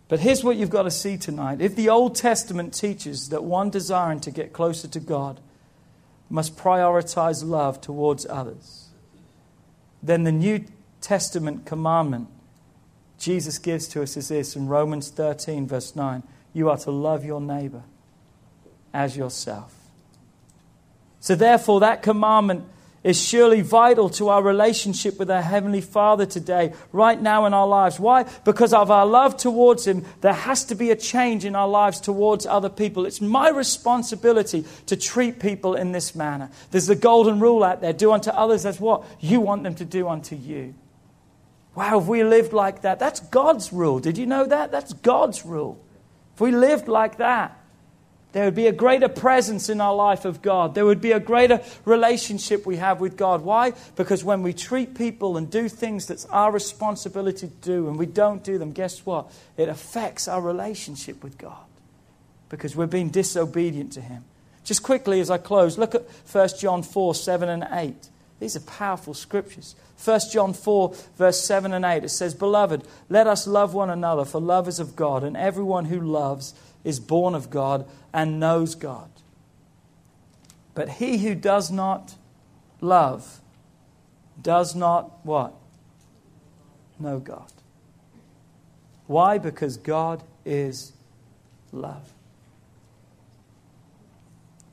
But 0.07 0.19
here's 0.19 0.43
what 0.43 0.57
you've 0.57 0.69
got 0.69 0.83
to 0.83 0.91
see 0.91 1.17
tonight. 1.17 1.61
If 1.61 1.75
the 1.75 1.89
Old 1.89 2.15
Testament 2.15 2.73
teaches 2.73 3.29
that 3.29 3.43
one 3.43 3.69
desiring 3.69 4.19
to 4.21 4.31
get 4.31 4.51
closer 4.51 4.87
to 4.89 4.99
God 4.99 5.39
must 6.29 6.57
prioritize 6.57 7.45
love 7.45 7.79
towards 7.79 8.25
others, 8.25 8.90
then 10.01 10.23
the 10.23 10.31
New 10.31 10.65
Testament 11.01 11.65
commandment 11.65 12.27
Jesus 13.21 13.59
gives 13.59 13.87
to 13.89 14.01
us 14.01 14.17
is 14.17 14.29
this 14.29 14.55
in 14.55 14.67
Romans 14.67 15.09
13, 15.09 15.67
verse 15.67 15.95
9 15.95 16.23
you 16.53 16.69
are 16.69 16.77
to 16.77 16.91
love 16.91 17.23
your 17.23 17.39
neighbor 17.39 17.83
as 18.93 19.15
yourself. 19.15 19.73
So, 21.19 21.35
therefore, 21.35 21.79
that 21.79 22.01
commandment 22.01 22.65
is 23.03 23.19
surely 23.19 23.61
vital 23.61 24.09
to 24.09 24.29
our 24.29 24.43
relationship 24.43 25.17
with 25.17 25.31
our 25.31 25.41
Heavenly 25.41 25.81
Father 25.81 26.25
today, 26.25 26.73
right 26.91 27.19
now 27.19 27.45
in 27.45 27.53
our 27.53 27.67
lives. 27.67 27.99
Why? 27.99 28.25
Because 28.45 28.73
of 28.73 28.91
our 28.91 29.05
love 29.05 29.37
towards 29.37 29.87
Him, 29.87 30.05
there 30.21 30.33
has 30.33 30.65
to 30.65 30.75
be 30.75 30.91
a 30.91 30.95
change 30.95 31.43
in 31.43 31.55
our 31.55 31.67
lives 31.67 31.99
towards 31.99 32.45
other 32.45 32.69
people. 32.69 33.05
It's 33.05 33.21
my 33.21 33.49
responsibility 33.49 34.65
to 34.85 34.95
treat 34.95 35.39
people 35.39 35.73
in 35.73 35.91
this 35.91 36.13
manner. 36.13 36.49
There's 36.69 36.87
the 36.87 36.95
golden 36.95 37.39
rule 37.39 37.63
out 37.63 37.81
there 37.81 37.93
do 37.93 38.11
unto 38.11 38.29
others 38.29 38.65
as 38.65 38.79
what 38.79 39.03
you 39.19 39.39
want 39.41 39.63
them 39.63 39.75
to 39.75 39.85
do 39.85 40.07
unto 40.07 40.35
you. 40.35 40.75
Wow, 41.73 41.99
if 41.99 42.05
we 42.05 42.23
lived 42.23 42.53
like 42.53 42.81
that, 42.81 42.99
that's 42.99 43.19
God's 43.19 43.71
rule. 43.71 43.99
Did 43.99 44.17
you 44.17 44.25
know 44.25 44.45
that? 44.45 44.71
That's 44.71 44.93
God's 44.93 45.45
rule. 45.45 45.81
If 46.35 46.41
we 46.41 46.51
lived 46.51 46.87
like 46.87 47.17
that, 47.17 47.57
there 48.31 48.45
would 48.45 48.55
be 48.55 48.67
a 48.67 48.71
greater 48.71 49.09
presence 49.09 49.67
in 49.67 49.81
our 49.81 49.93
life 49.93 50.23
of 50.23 50.41
God. 50.41 50.73
There 50.73 50.85
would 50.85 51.01
be 51.01 51.11
a 51.11 51.19
greater 51.19 51.61
relationship 51.83 52.65
we 52.65 52.77
have 52.77 53.01
with 53.01 53.17
God. 53.17 53.41
Why? 53.41 53.73
Because 53.95 54.23
when 54.23 54.41
we 54.41 54.53
treat 54.53 54.95
people 54.95 55.35
and 55.35 55.51
do 55.51 55.67
things 55.67 56.07
that's 56.07 56.25
our 56.25 56.51
responsibility 56.51 57.47
to 57.47 57.53
do 57.61 57.89
and 57.89 57.97
we 57.97 58.05
don't 58.05 58.43
do 58.43 58.57
them, 58.57 58.71
guess 58.71 59.05
what? 59.05 59.31
It 59.57 59.67
affects 59.67 60.27
our 60.27 60.41
relationship 60.41 61.23
with 61.23 61.37
God 61.37 61.65
because 62.49 62.75
we're 62.75 62.85
being 62.85 63.09
disobedient 63.09 63.93
to 63.93 64.01
Him. 64.01 64.23
Just 64.63 64.83
quickly 64.83 65.19
as 65.19 65.29
I 65.29 65.37
close, 65.37 65.77
look 65.77 65.95
at 65.95 66.05
1 66.31 66.49
John 66.59 66.83
4 66.83 67.15
7 67.15 67.49
and 67.49 67.67
8. 67.69 68.09
These 68.39 68.55
are 68.55 68.61
powerful 68.61 69.13
scriptures. 69.13 69.75
1 70.03 70.19
John 70.31 70.53
4, 70.53 70.95
verse 71.17 71.45
7 71.45 71.73
and 71.73 71.85
8, 71.85 72.03
it 72.03 72.09
says, 72.09 72.33
Beloved, 72.33 72.83
let 73.07 73.27
us 73.27 73.45
love 73.45 73.75
one 73.75 73.91
another, 73.91 74.25
for 74.25 74.41
love 74.41 74.67
is 74.67 74.79
of 74.79 74.95
God, 74.95 75.23
and 75.23 75.37
everyone 75.37 75.85
who 75.85 75.99
loves 76.01 76.55
is 76.83 76.99
born 76.99 77.35
of 77.35 77.49
God 77.49 77.87
and 78.13 78.39
knows 78.39 78.75
God. 78.75 79.09
But 80.73 80.89
he 80.89 81.19
who 81.19 81.35
does 81.35 81.71
not 81.71 82.15
love 82.79 83.41
does 84.41 84.75
not 84.75 85.25
what? 85.25 85.53
Know 86.99 87.19
God. 87.19 87.51
Why? 89.07 89.37
Because 89.37 89.77
God 89.77 90.23
is 90.45 90.93
love. 91.71 92.13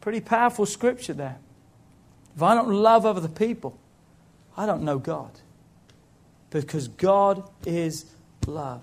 Pretty 0.00 0.20
powerful 0.20 0.64
scripture 0.64 1.12
there. 1.12 1.38
If 2.36 2.42
I 2.42 2.54
don't 2.54 2.70
love 2.72 3.04
other 3.04 3.28
people, 3.28 3.78
I 4.56 4.64
don't 4.64 4.82
know 4.82 4.98
God. 4.98 5.32
Because 6.50 6.88
God 6.88 7.48
is 7.66 8.06
love. 8.46 8.82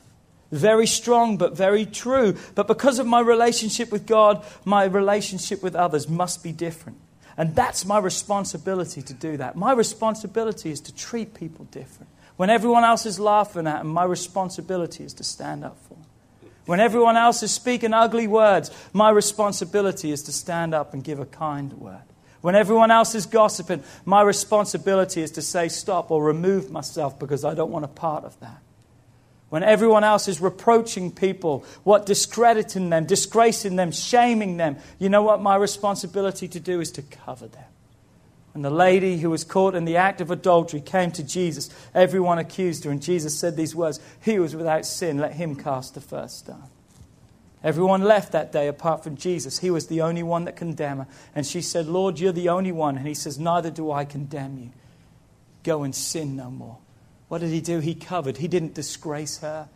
Very 0.56 0.88
strong, 0.88 1.36
but 1.36 1.58
very 1.58 1.86
true. 1.86 2.38
But 2.56 2.68
because 2.68 2.98
of 2.98 3.06
my 3.06 3.20
relationship 3.20 3.92
with 3.92 4.06
God, 4.06 4.46
my 4.64 4.86
relationship 4.86 5.62
with 5.62 5.76
others 5.76 6.08
must 6.08 6.44
be 6.44 6.54
different. 6.54 6.98
And 7.36 7.54
that's 7.54 7.86
my 7.86 7.98
responsibility 7.98 9.02
to 9.02 9.14
do 9.14 9.36
that. 9.36 9.58
My 9.58 9.74
responsibility 9.74 10.72
is 10.72 10.80
to 10.82 10.96
treat 10.96 11.34
people 11.34 11.66
different. 11.66 12.10
When 12.38 12.50
everyone 12.50 12.86
else 12.86 13.06
is 13.06 13.20
laughing 13.20 13.68
at 13.68 13.80
them, 13.80 13.88
my 13.88 14.06
responsibility 14.06 15.04
is 15.04 15.14
to 15.16 15.26
stand 15.26 15.66
up 15.66 15.78
for 15.90 15.96
them. 15.96 16.06
When 16.66 16.80
everyone 16.80 17.18
else 17.18 17.44
is 17.44 17.52
speaking 17.52 17.94
ugly 17.94 18.26
words, 18.26 18.72
my 18.94 19.10
responsibility 19.10 20.12
is 20.12 20.24
to 20.24 20.32
stand 20.32 20.74
up 20.74 20.94
and 20.94 21.04
give 21.04 21.20
a 21.20 21.26
kind 21.26 21.74
word. 21.74 22.02
When 22.40 22.56
everyone 22.56 22.92
else 22.92 23.14
is 23.14 23.26
gossiping, 23.26 23.84
my 24.06 24.22
responsibility 24.22 25.22
is 25.22 25.32
to 25.32 25.42
say 25.42 25.68
stop 25.68 26.12
or 26.12 26.24
remove 26.24 26.72
myself 26.72 27.20
because 27.20 27.44
I 27.44 27.54
don't 27.54 27.72
want 27.72 27.84
a 27.84 27.90
part 27.90 28.24
of 28.24 28.40
that. 28.40 28.62
When 29.56 29.64
everyone 29.64 30.04
else 30.04 30.28
is 30.28 30.42
reproaching 30.42 31.14
people, 31.14 31.64
what 31.86 32.06
discrediting 32.06 32.90
them, 32.90 33.06
disgracing 33.06 33.78
them, 33.78 33.94
shaming 33.94 34.58
them, 34.58 34.76
you 35.00 35.08
know 35.08 35.22
what 35.22 35.42
my 35.42 35.56
responsibility 35.56 36.50
to 36.50 36.60
do 36.60 36.82
is 36.82 36.92
to 36.92 37.02
cover 37.02 37.48
them. 37.48 37.64
And 38.54 38.66
the 38.66 38.70
lady 38.70 39.16
who 39.20 39.30
was 39.30 39.46
caught 39.46 39.74
in 39.74 39.86
the 39.86 39.96
act 39.96 40.20
of 40.20 40.30
adultery 40.30 40.82
came 40.82 41.10
to 41.12 41.24
Jesus. 41.24 41.70
Everyone 41.94 42.38
accused 42.38 42.84
her, 42.84 42.92
and 42.92 43.02
Jesus 43.02 43.40
said 43.40 43.56
these 43.56 43.74
words 43.74 44.02
He 44.20 44.40
was 44.40 44.58
without 44.58 44.86
sin, 44.86 45.20
let 45.20 45.36
him 45.36 45.56
cast 45.56 45.94
the 45.94 46.02
first 46.02 46.40
stone. 46.40 46.70
Everyone 47.64 48.02
left 48.02 48.34
that 48.34 48.52
day 48.52 48.68
apart 48.68 49.06
from 49.06 49.16
Jesus. 49.16 49.60
He 49.60 49.72
was 49.72 49.88
the 49.88 50.02
only 50.02 50.22
one 50.22 50.44
that 50.44 50.58
condemned 50.58 51.00
her. 51.00 51.08
And 51.34 51.46
she 51.46 51.62
said, 51.62 51.88
Lord, 51.88 52.20
you're 52.20 52.34
the 52.34 52.50
only 52.50 52.74
one. 52.74 52.98
And 52.98 53.08
he 53.08 53.14
says, 53.14 53.40
Neither 53.40 53.72
do 53.72 53.90
I 53.90 54.04
condemn 54.04 54.58
you. 54.58 54.72
Go 55.64 55.84
and 55.84 55.96
sin 55.96 56.36
no 56.36 56.52
more. 56.52 56.80
What 57.28 57.42
did 57.42 57.50
he 57.50 57.62
do? 57.62 57.80
He 57.80 57.96
covered. 57.96 58.38
He 58.38 58.48
didn't 58.48 58.74
disgrace 58.74 59.40
her. 59.40 59.68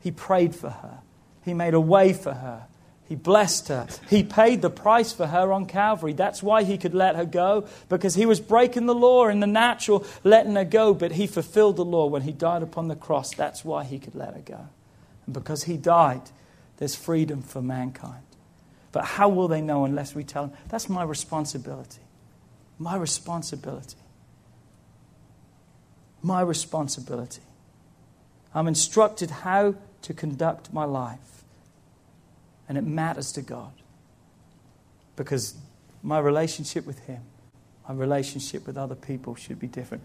He 0.00 0.10
prayed 0.10 0.54
for 0.54 0.70
her. 0.70 0.98
He 1.44 1.54
made 1.54 1.74
a 1.74 1.80
way 1.80 2.12
for 2.12 2.32
her. 2.32 2.66
He 3.08 3.14
blessed 3.14 3.68
her. 3.68 3.86
He 4.10 4.22
paid 4.22 4.60
the 4.60 4.68
price 4.68 5.12
for 5.14 5.26
her 5.26 5.50
on 5.50 5.64
Calvary. 5.64 6.12
That's 6.12 6.42
why 6.42 6.62
he 6.62 6.76
could 6.76 6.94
let 6.94 7.16
her 7.16 7.24
go, 7.24 7.66
because 7.88 8.14
he 8.14 8.26
was 8.26 8.38
breaking 8.38 8.84
the 8.84 8.94
law 8.94 9.28
in 9.28 9.40
the 9.40 9.46
natural, 9.46 10.04
letting 10.24 10.54
her 10.56 10.64
go, 10.64 10.92
but 10.92 11.12
he 11.12 11.26
fulfilled 11.26 11.76
the 11.76 11.86
law 11.86 12.06
when 12.06 12.22
he 12.22 12.32
died 12.32 12.62
upon 12.62 12.88
the 12.88 12.96
cross. 12.96 13.34
That's 13.34 13.64
why 13.64 13.84
he 13.84 13.98
could 13.98 14.14
let 14.14 14.34
her 14.34 14.42
go. 14.42 14.68
And 15.24 15.32
because 15.32 15.64
he 15.64 15.78
died, 15.78 16.20
there's 16.76 16.94
freedom 16.94 17.40
for 17.40 17.62
mankind. 17.62 18.22
But 18.92 19.04
how 19.04 19.30
will 19.30 19.48
they 19.48 19.62
know 19.62 19.86
unless 19.86 20.14
we 20.14 20.22
tell 20.22 20.48
them? 20.48 20.56
That's 20.68 20.90
my 20.90 21.02
responsibility. 21.02 22.02
My 22.78 22.96
responsibility. 22.96 23.96
My 26.28 26.42
responsibility. 26.42 27.40
I'm 28.54 28.68
instructed 28.68 29.30
how 29.30 29.76
to 30.02 30.12
conduct 30.12 30.74
my 30.74 30.84
life 30.84 31.42
and 32.68 32.76
it 32.76 32.84
matters 32.84 33.32
to 33.32 33.40
God. 33.40 33.72
Because 35.16 35.54
my 36.02 36.18
relationship 36.18 36.86
with 36.86 36.98
Him, 37.06 37.22
my 37.88 37.94
relationship 37.94 38.66
with 38.66 38.76
other 38.76 38.94
people 38.94 39.36
should 39.36 39.58
be 39.58 39.68
different. 39.68 40.04